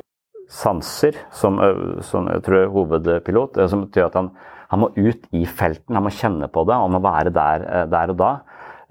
[0.50, 1.60] sanser, som,
[2.02, 3.60] som jeg tror er hovedpilot.
[3.70, 4.32] Som betyr at han,
[4.70, 8.12] han, må ut i felten, han må kjenne på det, han må være der, der
[8.12, 8.32] og da.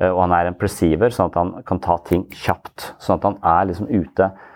[0.08, 2.94] Og han er en perceiver, sånn at han kan ta ting kjapt.
[3.02, 4.47] Sånn at han er liksom ute Eh,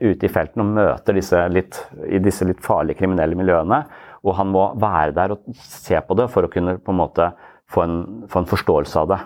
[0.00, 1.78] ute i felten og møter disse litt,
[2.24, 3.82] disse litt farlige kriminelle miljøene.
[4.22, 7.30] Og han må være der og se på det for å kunne på en måte
[7.72, 7.96] få en,
[8.30, 9.20] få en forståelse av det.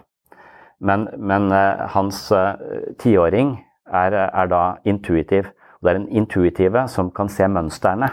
[0.86, 2.54] Men, men uh, hans uh,
[3.00, 5.50] tiåring er, er, da intuitiv.
[5.78, 8.10] Og det er en intuitive som kan se mønstrene.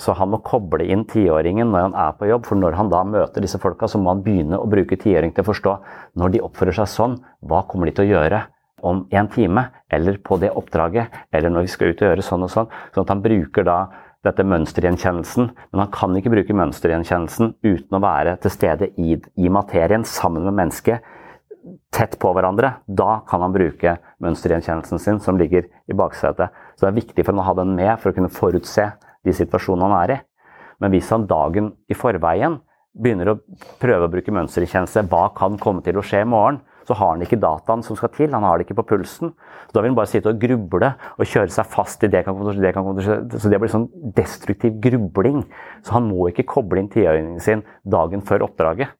[0.00, 3.04] Så han må koble inn tiåringen når han er på jobb, for når han da
[3.06, 5.74] møter disse folka, så må han begynne å bruke tiåring til å forstå
[6.18, 7.14] når de oppfører seg sånn,
[7.46, 8.40] hva kommer de til å gjøre
[8.84, 12.46] om en time, eller på det oppdraget, eller når vi skal ut og gjøre sånn
[12.46, 12.72] og sånn.
[12.94, 13.78] Sånn at han bruker da
[14.24, 19.52] dette mønstergjenkjennelsen, men han kan ikke bruke mønstergjenkjennelsen uten å være til stede i, i
[19.52, 21.04] materien sammen med mennesket
[21.94, 22.74] tett på hverandre.
[22.86, 26.52] Da kan han bruke mønstergjenkjennelsen sin, som ligger i baksetet.
[26.76, 28.90] Så det er viktig for han å ha den med for å kunne forutse
[29.24, 30.20] de situasjonene han er i.
[30.82, 32.58] Men hvis han dagen i forveien
[32.94, 33.38] begynner å
[33.82, 37.22] prøve å bruke mønsterkjennelse, hva kan komme til å skje i morgen, så har han
[37.24, 38.32] ikke dataen som skal til.
[38.34, 39.32] Han har det ikke på pulsen.
[39.68, 42.36] Så Da vil han bare sitte og gruble og kjøre seg fast i det kan
[42.36, 45.44] til det kan til Så det blir sånn destruktiv grubling.
[45.82, 48.92] Så han må ikke koble inn tiåringen sin dagen før oppdraget.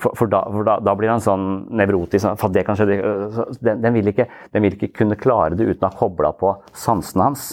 [0.00, 2.24] For, for, da, for da, da, blir han sånn nevrotisk.
[2.24, 2.86] Sånn, for det kan skje,
[3.60, 6.54] den, den, vil ikke, den, vil ikke, kunne klare det uten å ha kobla på
[6.72, 7.50] sansene hans,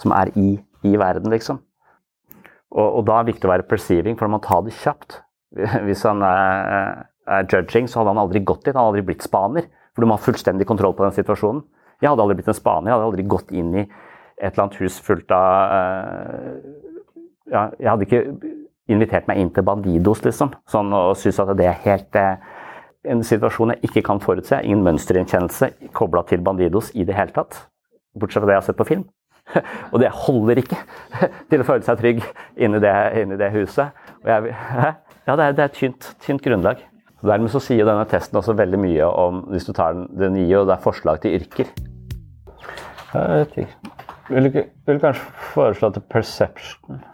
[0.00, 1.62] som er i, i verden, liksom.
[2.76, 5.22] Og, og, da er det viktig å være perceiving, for man må ta det kjapt.
[5.86, 7.06] Hvis han er,
[7.50, 8.74] judging, så hadde han aldri gått dit.
[8.74, 9.68] Han hadde aldri blitt spaner.
[9.94, 11.64] For du må ha fullstendig kontroll på den situasjonen.
[12.02, 12.90] Jeg hadde aldri blitt en spaner.
[12.90, 16.56] Jeg hadde aldri gått inn i et eller annet hus fullt av uh,
[17.48, 18.22] ja, Jeg hadde ikke
[18.92, 20.52] invitert meg inn til Bandidos, liksom.
[20.70, 22.42] Sånn, og syns at det er helt eh,
[23.10, 24.60] en situasjon jeg ikke kan forutse.
[24.62, 27.58] Ingen mønstergjenkjennelse kobla til Bandidos i det hele tatt.
[28.14, 29.06] Bortsett fra det jeg har sett på film.
[29.92, 30.78] og det holder ikke
[31.50, 32.22] til å føle seg trygg
[32.54, 33.96] inni det, inni det huset.
[34.26, 34.54] Jeg,
[35.26, 36.84] ja, det er, det er et tynt, tynt grunnlag.
[37.26, 40.68] Dermed så sier denne testen også veldig mye om hvis du tar den nye, og
[40.68, 41.74] det er forslag til yrker.
[43.12, 43.92] Jeg vet ikke.
[44.26, 44.50] Vil
[44.86, 47.04] vil kanskje foreslå at perception?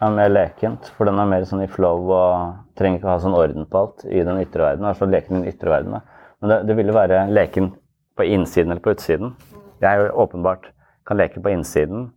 [0.00, 3.36] er mer lekent, for den er mer sånn i flow og trenger ikke ha sånn
[3.36, 4.86] orden på alt i den ytre verden.
[4.88, 5.98] Altså leken i den ytre verden.
[6.40, 7.74] Men det, det ville være leken
[8.16, 9.34] på innsiden eller på utsiden.
[9.82, 10.70] Jeg jo åpenbart
[11.08, 12.08] kan leke på innsiden,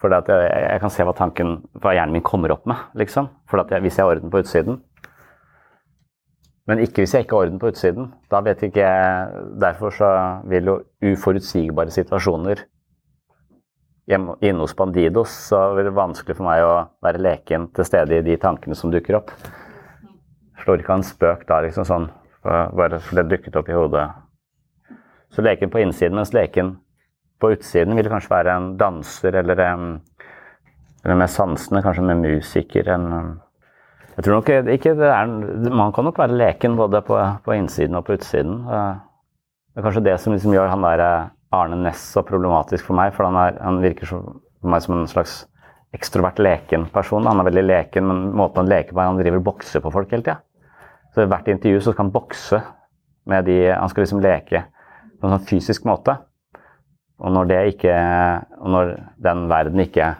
[0.00, 3.28] for jeg, jeg, kan se hva tanken, hva hjernen min kommer opp med, liksom.
[3.48, 4.80] For hvis jeg har orden på utsiden.
[6.66, 8.08] Men ikke hvis jeg ikke har orden på utsiden.
[8.30, 10.08] Da vet ikke jeg Derfor så
[10.50, 10.80] vil jo
[11.12, 12.64] uforutsigbare situasjoner
[14.06, 18.22] inne hos Bandidos, så blir det vanskelig for meg å være leken til stede i
[18.22, 19.32] de tankene som dukker opp.
[20.62, 22.06] Slår ikke av en spøk da, liksom sånn,
[22.44, 24.04] bare for det dukket opp i hodet.
[25.34, 26.76] Så leken på innsiden, mens leken
[27.42, 29.64] på utsiden vil kanskje være en danser eller,
[31.02, 32.94] eller med sansene, kanskje med musiker.
[32.94, 33.10] En,
[34.16, 35.26] jeg tror nok ikke det er
[35.70, 38.62] Man kan nok være leken både på, på innsiden og på utsiden.
[38.64, 41.02] Det er kanskje det som liksom gjør han der
[41.52, 45.10] Arne Næss så problematisk for meg, for han, er, han virker for meg som en
[45.10, 45.44] slags
[45.96, 47.26] ekstrovert leken person.
[47.28, 50.12] Han er veldig leken, men måten han leker på er han driver bokser på folk
[50.12, 50.40] hele tida.
[51.14, 52.60] Så i hvert intervju så skal han bokse
[53.26, 54.64] med de Han skal liksom leke
[55.16, 56.16] på en sånn fysisk måte.
[57.16, 57.94] Og når ikke
[58.60, 60.14] Og når den verden ikke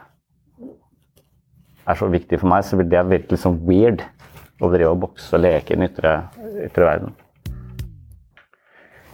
[1.87, 4.03] er så viktig for meg, så vil det virkelig sånn weird
[4.61, 6.19] å drive og bokse og leke i den ytre,
[6.67, 7.17] ytre verden.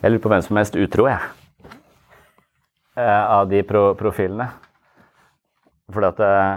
[0.02, 1.20] Jeg lurer på hvem som er mest utro, jeg.
[2.98, 4.48] Eh, av de pro profilene.
[5.92, 6.52] Fordi at eh,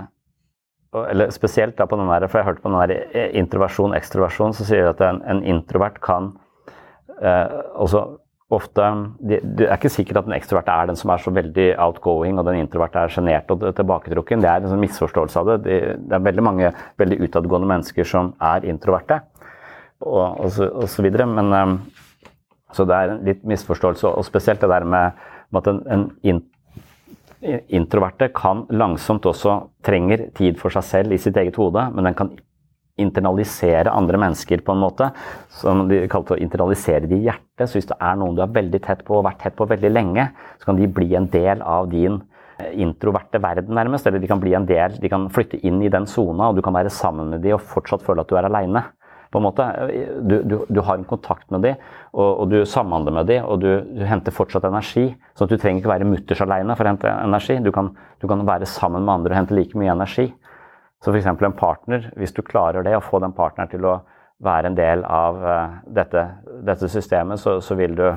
[1.12, 4.56] eller Spesielt da på den der, for jeg hørte på den der eh, introversjon, ekstroversjon,
[4.56, 6.32] så sier de at en, en introvert kan
[7.20, 8.06] eh, også
[8.56, 8.86] ofte
[9.20, 12.48] det, er ikke sikkert at den ekstroverte er den som er så veldig outgoing, og
[12.48, 14.44] den introverte er sjenert og tilbaketrukken.
[14.44, 15.58] Det er en sånn misforståelse av det.
[15.68, 15.78] det.
[16.16, 19.22] er veldig mange veldig utadgående mennesker som er introverte,
[20.02, 21.28] og, og, så, og så videre.
[21.30, 21.78] Men, um,
[22.76, 25.26] så det er en litt misforståelse, og spesielt det der med
[25.56, 26.42] at en, en in,
[27.70, 32.18] introverte kan langsomt også trenger tid for seg selv i sitt eget hode, men den
[32.18, 32.32] kan
[33.02, 35.10] internalisere andre mennesker på en måte.
[35.62, 37.68] Som de kaller for å internalisere det i hjertet.
[37.68, 39.92] Så hvis det er noen du er veldig tett på og vært tett på veldig
[39.92, 40.30] lenge,
[40.60, 42.20] så kan de bli en del av din
[42.60, 44.08] eh, introverte verden, nærmest.
[44.08, 46.64] Eller de kan bli en del, de kan flytte inn i den sona, og du
[46.66, 48.88] kan være sammen med de og fortsatt føle at du er aleine.
[49.36, 51.80] Du, du, du har en kontakt med dem,
[52.14, 55.10] og, og, du samhandler med dem, og du, du, henter fortsatt energi.
[55.36, 57.58] Så du trenger ikke være mutters alene for å hente energi.
[57.66, 57.92] Du kan,
[58.22, 60.30] du kan være sammen med andre og hente like mye energi.
[61.06, 61.28] Så f.eks.
[61.30, 64.00] en partner, hvis du klarer det, å få den partneren til å
[64.42, 66.24] være en del av uh, dette,
[66.66, 68.08] dette, systemet, så, så, vil du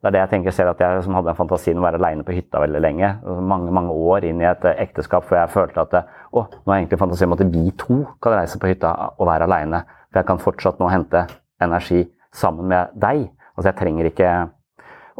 [0.00, 1.98] Det er det jeg tenker selv at jeg som hadde en fantasi om å være
[2.00, 3.10] aleine på hytta veldig lenge.
[3.44, 5.98] Mange mange år inn i et uh, ekteskap hvor jeg følte at
[6.32, 9.44] å, nå er egentlig fantasi om at vi to kan reise på hytta og være
[9.44, 9.82] aleine.
[10.08, 11.26] For jeg kan fortsatt nå hente
[11.60, 13.26] energi sammen med deg.
[13.52, 14.32] Altså jeg trenger ikke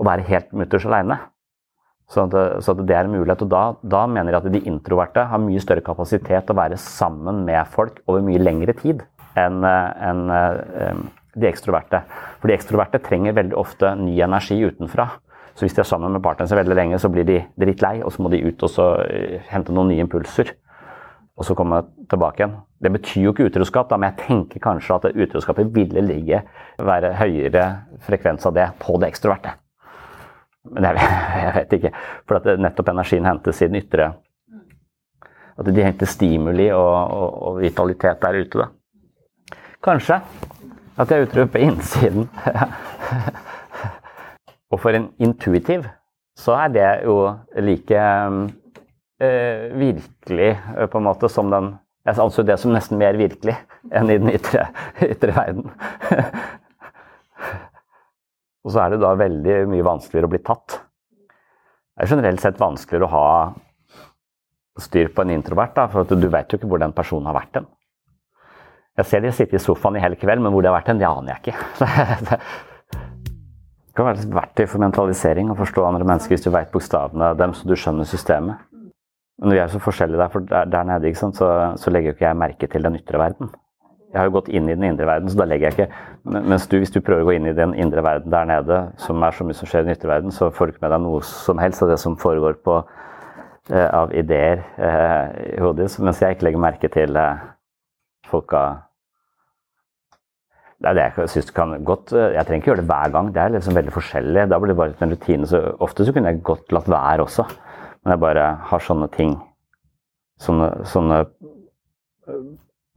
[0.00, 1.20] å være helt mutters aleine.
[2.10, 2.26] Så,
[2.64, 3.44] så det er en mulighet.
[3.46, 6.78] Og da, da, mener jeg at de introverte har mye større kapasitet til å være
[6.82, 9.04] sammen med folk over mye lengre tid
[9.38, 11.04] enn en, en,
[11.38, 12.02] de ekstroverte.
[12.40, 15.06] For de ekstroverte trenger veldig ofte ny energi utenfra.
[15.54, 18.14] Så hvis de er sammen med partneren sin veldig lenge, så blir de drittlei, og
[18.14, 20.54] så må de ut og så eh, hente noen nye impulser.
[21.40, 21.78] og så komme
[22.10, 22.58] tilbake igjen.
[22.84, 26.42] Det betyr jo ikke utroskap, da, men jeg tenker kanskje at utroskapet ville ligge,
[26.76, 27.64] være høyere
[28.04, 29.54] frekvens av det på det ekstroverte.
[30.68, 31.12] Men jeg,
[31.44, 31.92] jeg vet ikke.
[32.28, 34.12] For at nettopp energien hentes i den ytre
[35.60, 39.56] At de henter stimuli og, og, og vitalitet der ute, da.
[39.84, 40.20] Kanskje
[41.00, 42.26] at jeg utro på innsiden.
[44.72, 45.86] og for en intuitiv
[46.38, 47.16] så er det jo
[47.60, 48.00] like
[49.20, 53.52] eh, virkelig eh, på en måte som den Jeg anser det som nesten mer virkelig
[53.92, 54.70] enn i den ytre,
[55.12, 55.66] ytre verden.
[58.64, 60.78] Og så er det da veldig mye vanskeligere å bli tatt.
[61.96, 63.28] Det er generelt sett vanskeligere å ha
[64.80, 67.60] styr på en introvert, da, for du vet jo ikke hvor den personen har vært
[67.60, 67.68] hen.
[69.00, 71.00] Jeg ser de sitter i sofaen i hele kveld, men hvor de har vært hen,
[71.00, 72.38] det aner jeg ikke.
[73.90, 77.32] Det kan være et verktøy for mentalisering å forstå andre mennesker hvis du vet bokstavene
[77.36, 78.62] dem, så du skjønner systemet.
[79.42, 81.32] Men vi er så forskjellige der, for der, nede så,
[81.74, 83.50] så, legger jo ikke jeg merke til den ytre verden.
[84.10, 86.66] Jeg har jo gått inn i den indre verden, så da legger jeg ikke Mens
[86.68, 89.32] du, hvis du prøver å gå inn i den indre verden der nede, som er
[89.32, 91.22] så mye som skjer i den ytre verden, så får du ikke med deg noe
[91.24, 92.74] som helst av det som foregår på,
[93.70, 95.96] eh, av ideer eh, i hodet ditt.
[96.04, 97.48] Mens jeg ikke legger merke til eh,
[98.28, 98.64] folka
[100.80, 103.34] det er det jeg synes kan godt eh, Jeg trenger ikke gjøre det hver gang.
[103.34, 104.46] Det er liksom veldig forskjellig.
[104.48, 105.48] Da blir det bare en rutine.
[105.48, 107.44] Så ofte så kunne jeg godt latt være også.
[108.00, 109.34] Men jeg bare har sånne ting.
[110.40, 111.24] Sånne, sånne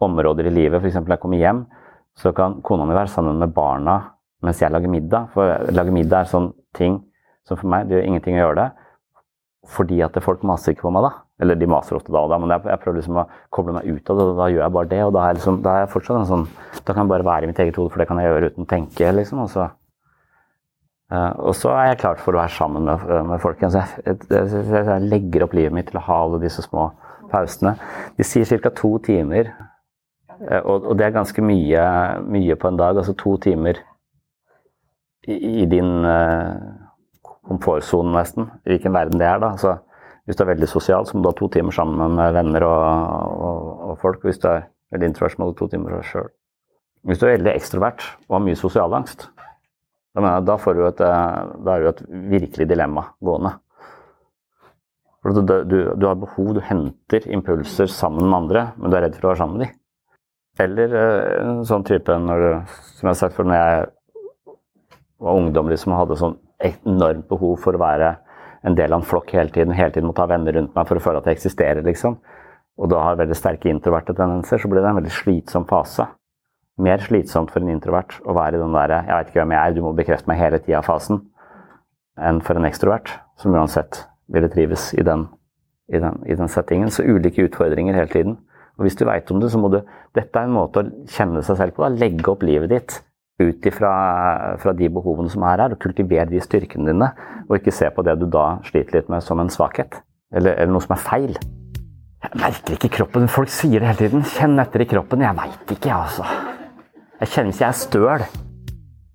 [0.06, 0.82] områder i livet.
[0.82, 1.00] F.eks.
[1.02, 1.64] når jeg kommer hjem,
[2.20, 4.00] så kan kona mi være sammen med barna
[4.44, 5.30] mens jeg lager middag.
[5.34, 7.00] For å lage middag er sånn ting
[7.48, 8.70] som for meg Det gjør ingenting å gjøre det.
[9.74, 11.14] Fordi at folk maser ikke på meg da.
[11.44, 13.88] Eller de maser ofte da og da, men jeg, jeg, prøver liksom å koble meg
[13.90, 15.00] ut av det, og da gjør jeg bare det.
[15.04, 16.44] Og da er, liksom, da er jeg fortsatt en sånn
[16.84, 18.68] Da kan jeg bare være i mitt eget hode, for det kan jeg gjøre uten
[18.68, 19.42] å tenke, liksom.
[19.44, 19.68] Og så,
[21.16, 23.64] uh, og så er jeg klar for å være sammen med, med folk.
[23.66, 26.92] Altså, jeg, jeg, jeg, legger opp livet mitt til å ha alle disse små
[27.32, 27.76] pausene.
[28.20, 28.72] De sier ca.
[28.76, 29.52] to timer,
[30.64, 31.84] og, og, det er ganske mye,
[32.28, 33.00] mye, på en dag.
[33.00, 33.80] Altså to timer
[35.28, 36.54] i, i din uh,
[37.48, 38.52] komfortsone, nesten.
[38.66, 39.54] I hvilken verden det er, da.
[39.60, 39.76] Så,
[40.24, 42.84] hvis du er veldig sosial, så må du ha to timer sammen med venner og,
[43.50, 44.24] og, og folk.
[44.24, 46.32] Hvis du er veldig introvert, så må du ha to timer for deg sjøl.
[47.04, 49.28] Hvis du er veldig ekstrovert og har mye sosialangst,
[50.14, 53.56] da, jeg, da, får du et, da er du et virkelig dilemma gående.
[55.24, 59.08] For du, du, du, har behov, du henter impulser sammen med andre, men du er
[59.08, 59.80] redd for å være sammen med dem.
[60.62, 63.86] Eller eh, en sånn type når som jeg har sagt for når jeg
[65.24, 68.14] var ungdom liksom, hadde sånn enormt behov for å være
[68.64, 69.76] en del av en flokk hele tiden.
[69.76, 72.18] Hele tiden måtte ha venner rundt meg for å føle at jeg eksisterer, liksom.
[72.80, 76.08] Og da har veldig sterke introverte tendenser, så blir det en veldig slitsom fase.
[76.82, 79.62] Mer slitsomt for en introvert å være i den derre 'jeg veit ikke hvem jeg
[79.68, 81.22] er, du må bekrefte meg hele tida'-fasen,
[82.18, 85.28] enn for en ekstrovert, som uansett ville trives i den,
[85.90, 86.90] i, den, i den, settingen.
[86.90, 88.38] Så ulike utfordringer hele tiden.
[88.78, 89.82] Og hvis du veit om det, så må du
[90.14, 91.84] Dette er en måte å kjenne seg selv på.
[91.86, 91.90] Da.
[91.94, 93.00] Legge opp livet ditt
[93.42, 97.10] ut ifra de behovene som er her, og kultivere de styrkene dine.
[97.48, 99.98] Og ikke se på det du da sliter litt med som en svakhet,
[100.34, 101.38] eller, eller noe som er feil.
[102.24, 103.28] Jeg merker ikke kroppen.
[103.28, 104.24] Folk sier det hele tiden.
[104.36, 105.26] Kjenn etter i kroppen.
[105.26, 106.28] Jeg veit ikke, jeg, altså.
[107.20, 108.26] Jeg kjenner ikke jeg er støl.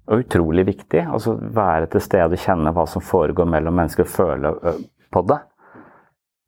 [0.08, 1.06] Og utrolig viktig.
[1.06, 4.52] Altså være til stede og kjenne hva som foregår mellom mennesker, og føle
[5.14, 5.40] på det.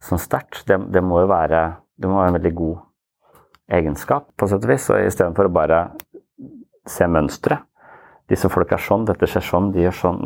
[0.05, 0.63] Sånn sterkt.
[0.69, 1.65] Det, det, må jo være
[2.01, 2.79] Det må være en veldig god
[3.71, 4.89] egenskap, på sett og vis.
[4.93, 5.81] Og istedenfor å bare
[6.89, 7.61] se mønstre.
[8.31, 10.21] Disse folk er sånn, dette skjer sånn, de gjør sånn.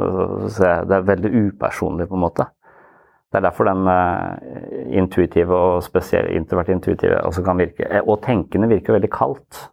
[0.58, 2.48] Det er veldig upersonlig, på en måte.
[3.34, 4.36] Det er derfor den uh,
[4.94, 9.64] intuitive og spesielt introvert intuitive også kan virke eh, Og tenkende virker veldig kaldt.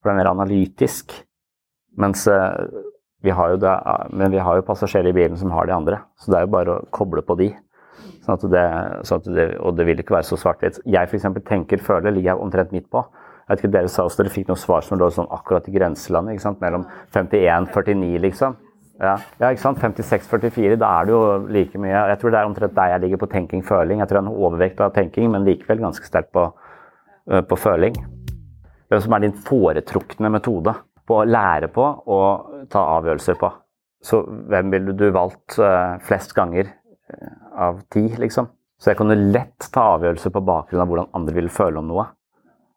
[0.00, 1.12] For det er mer analytisk.
[2.00, 2.56] Mens uh,
[3.20, 3.74] vi har jo det,
[4.16, 6.00] men vi har jo passasjerer i bilen som har de andre.
[6.16, 7.50] Så det er jo bare å koble på de.
[8.26, 8.66] Sånn det,
[9.06, 10.80] sånn det, og det vil ikke være så svart-hvitt.
[10.90, 11.28] Jeg f.eks.
[11.46, 13.04] tenker, føler, ligger jeg omtrent midt på.
[13.46, 15.74] Jeg vet ikke, Dere sa også dere fikk noen svar som lå sånn akkurat i
[15.76, 16.34] grenselandet.
[16.34, 16.62] ikke sant?
[16.64, 18.56] Mellom 51 49, liksom.
[18.98, 19.78] Ja, ja ikke sant?
[19.78, 21.22] 56-44, da er det jo
[21.52, 24.00] like mye Jeg tror det er omtrent der jeg ligger på tenking-føling.
[24.02, 26.48] Jeg tror jeg har en overvekt av tenking, men likevel ganske sterk på,
[27.30, 27.94] uh, på føling.
[28.90, 30.74] Hvem som er din foretrukne metode
[31.06, 33.52] på å lære på og ta avgjørelser på?
[34.02, 36.72] Så hvem ville du valgt uh, flest ganger
[37.56, 38.48] av ti, liksom?
[38.76, 42.04] Så jeg kunne lett ta avgjørelser på bakgrunn av hvordan andre ville føle om noe.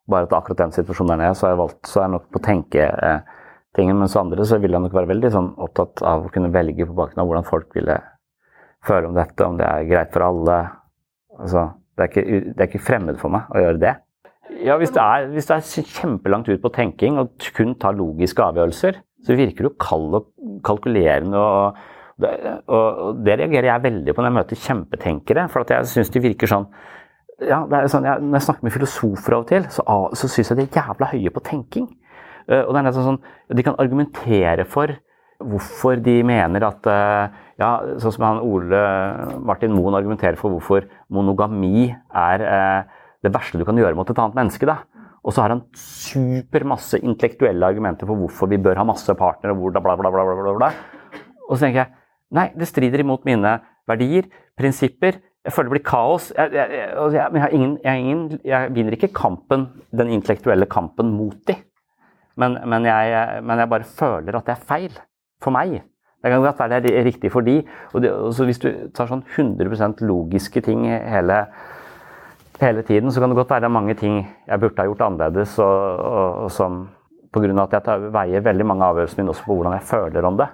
[0.09, 2.29] Bare at akkurat den situasjonen der nede, så har jeg valgt, så er jeg nok
[2.29, 3.35] på å tenke eh.
[3.79, 6.95] Mens andre så ville jeg nok være veldig sånn, opptatt av å kunne velge på
[6.97, 7.99] bakgrunn av hvordan folk ville
[8.83, 10.55] føle om dette, om det er greit for alle.
[11.37, 13.93] Altså, det, er ikke, det er ikke fremmed for meg å gjøre det.
[14.65, 18.43] Ja, hvis det, er, hvis det er kjempelangt ut på tenking og kun tar logiske
[18.43, 20.27] avgjørelser, så virker det jo kald og
[20.65, 21.39] kalkulerende.
[21.39, 21.77] og
[22.19, 25.45] og det reagerer jeg veldig på når jeg møter kjempetenkere.
[25.51, 26.67] For jeg syns de virker sånn
[27.39, 29.83] ja, det er sånn, jeg, Når jeg snakker med filosofer av og til, så,
[30.19, 31.85] så syns jeg de er jævla høye på tenking.
[32.49, 33.21] Uh, og det er nesten sånn,
[33.55, 34.91] De kan argumentere for
[35.39, 37.69] hvorfor de mener at uh, ja,
[38.01, 38.81] Sånn som han Ole
[39.47, 42.43] Martin Moen argumenterer for hvorfor monogami er
[43.19, 44.67] det verste du kan gjøre mot et annet menneske.
[44.67, 44.77] da.
[45.27, 49.51] Og så har han super masse intellektuelle argumenter for hvorfor vi bør ha masse partnere.
[49.51, 50.69] og bla, bla, bla, bla, bla, bla.
[51.49, 51.98] Og så tenker jeg
[52.35, 53.57] nei, det strider imot mine
[53.89, 55.19] verdier, prinsipper.
[55.45, 56.31] Jeg føler det blir kaos.
[56.35, 61.55] Jeg, jeg, jeg, jeg, har ingen, jeg vinner ikke kampen, den intellektuelle kampen mot de.
[62.39, 64.99] Men, men, men, jeg, bare føler at det er feil
[65.43, 65.79] for meg.
[66.19, 67.61] Det kan godt være det er riktig for de.
[67.93, 71.45] Og, og hvis du tar sånn 100% logiske ting hele
[72.59, 75.99] hele tiden, så kan det godt være mange ting jeg burde ha gjort annerledes, og,
[75.99, 76.81] og, og som
[77.33, 77.51] pga.
[77.63, 80.47] at jeg tar, veier veldig mange avgjørelser mine også på hvordan jeg føler om det,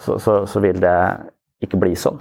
[0.00, 0.96] så, så, så vil det
[1.64, 2.20] ikke bli sånn.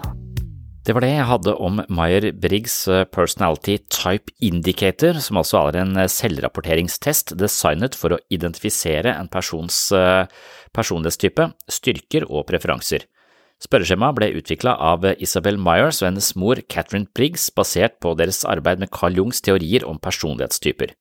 [0.86, 5.80] Det var det jeg hadde om Meyer Briggs eh, Personality Type Indicator, som altså er
[5.82, 10.30] en eh, selvrapporteringstest designet for å identifisere en persons eh,
[10.78, 13.08] personlighetstype, styrker og preferanser.
[13.66, 18.84] Spørreskjemaet ble utvikla av Isabel Myers og hennes mor Catherine Briggs basert på deres arbeid
[18.84, 20.94] med Carl Jungs teorier om personlighetstyper.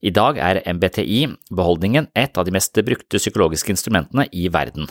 [0.00, 4.88] I dag er MBTI, beholdningen, et av de mest brukte psykologiske instrumentene i verden.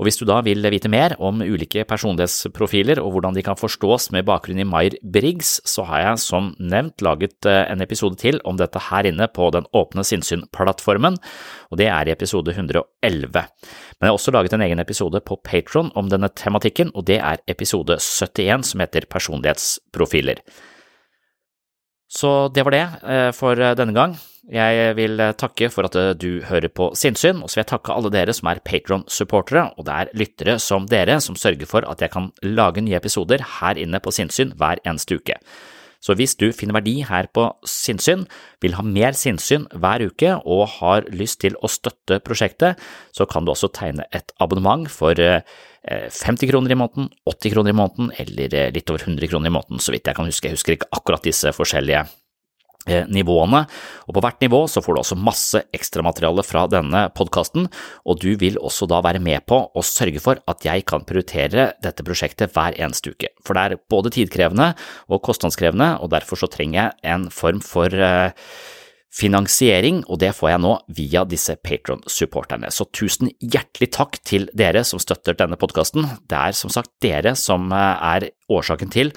[0.00, 4.08] Og Hvis du da vil vite mer om ulike personlighetsprofiler og hvordan de kan forstås
[4.14, 8.56] med bakgrunn i Meyer-Briggs, så har jeg som nevnt laget eh, en episode til om
[8.56, 11.20] dette her inne på den åpne sinnssyn-plattformen,
[11.68, 13.44] og det er i episode 111.
[13.44, 17.20] Men jeg har også laget en egen episode på Patron om denne tematikken, og det
[17.20, 20.40] er episode 71 som heter Personlighetsprofiler.
[22.10, 24.16] Så det var det eh, for eh, denne gang.
[24.50, 27.94] Jeg vil eh, takke for at du hører på Sinnsyn, og så vil jeg takke
[27.94, 32.02] alle dere som er Patron-supportere, og det er lyttere som dere som sørger for at
[32.02, 35.38] jeg kan lage nye episoder her inne på Sinnsyn hver eneste uke.
[36.00, 38.24] Så hvis du finner verdi her på Sinnsyn,
[38.64, 42.80] vil ha mer sinnsyn hver uke og har lyst til å støtte prosjektet,
[43.12, 45.12] så kan du også tegne et abonnement for
[45.88, 49.54] 50 eh, kroner i måneden, 80 kroner i måneden eller litt over 100 kroner i
[49.54, 50.50] måneden, så vidt jeg kan huske.
[50.50, 52.04] Jeg husker ikke akkurat disse forskjellige
[52.88, 53.66] Eh, nivåene,
[54.08, 57.66] og på hvert nivå så får du også masse ekstramateriale fra denne podkasten,
[58.08, 61.74] og du vil også da være med på å sørge for at jeg kan prioritere
[61.84, 64.70] dette prosjektet hver eneste uke, for det er både tidkrevende
[65.12, 67.92] og kostnadskrevende, og derfor så trenger jeg en form for
[69.10, 72.70] finansiering, og det får jeg nå via disse Patron-supporterne.
[72.70, 76.06] Så tusen hjertelig takk til dere som støtter denne podkasten.
[76.30, 79.10] Det er som sagt dere som eh, er årsaken til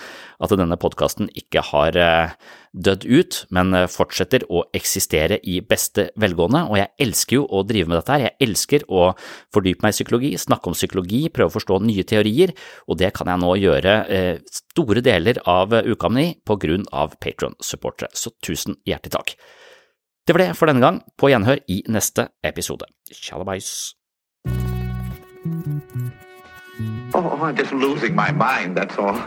[0.43, 2.33] at denne podkasten ikke har eh,
[2.73, 7.61] dødd ut, men eh, fortsetter å eksistere i beste velgående, og jeg elsker jo å
[7.61, 8.27] drive med dette her.
[8.31, 9.11] Jeg elsker å
[9.53, 12.57] fordype meg i psykologi, snakke om psykologi, prøve å forstå nye teorier,
[12.89, 13.99] og det kan jeg nå gjøre
[14.49, 18.09] store deler av uka mi på grunn av Patron-supportere.
[18.17, 19.37] Så tusen hjertelig takk.
[20.27, 21.01] Det var det for denne gang.
[21.17, 22.85] På gjenhør i neste episode.
[23.11, 23.95] Tjallabais.
[27.15, 29.19] Oh, I'm just losing my mind, that's all.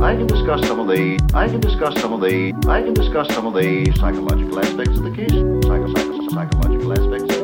[0.00, 3.34] I can discuss some of the I can discuss some of the I can discuss
[3.34, 5.32] some of the psychological aspects of the case.
[5.66, 7.43] Psycho, psycho, psychological aspects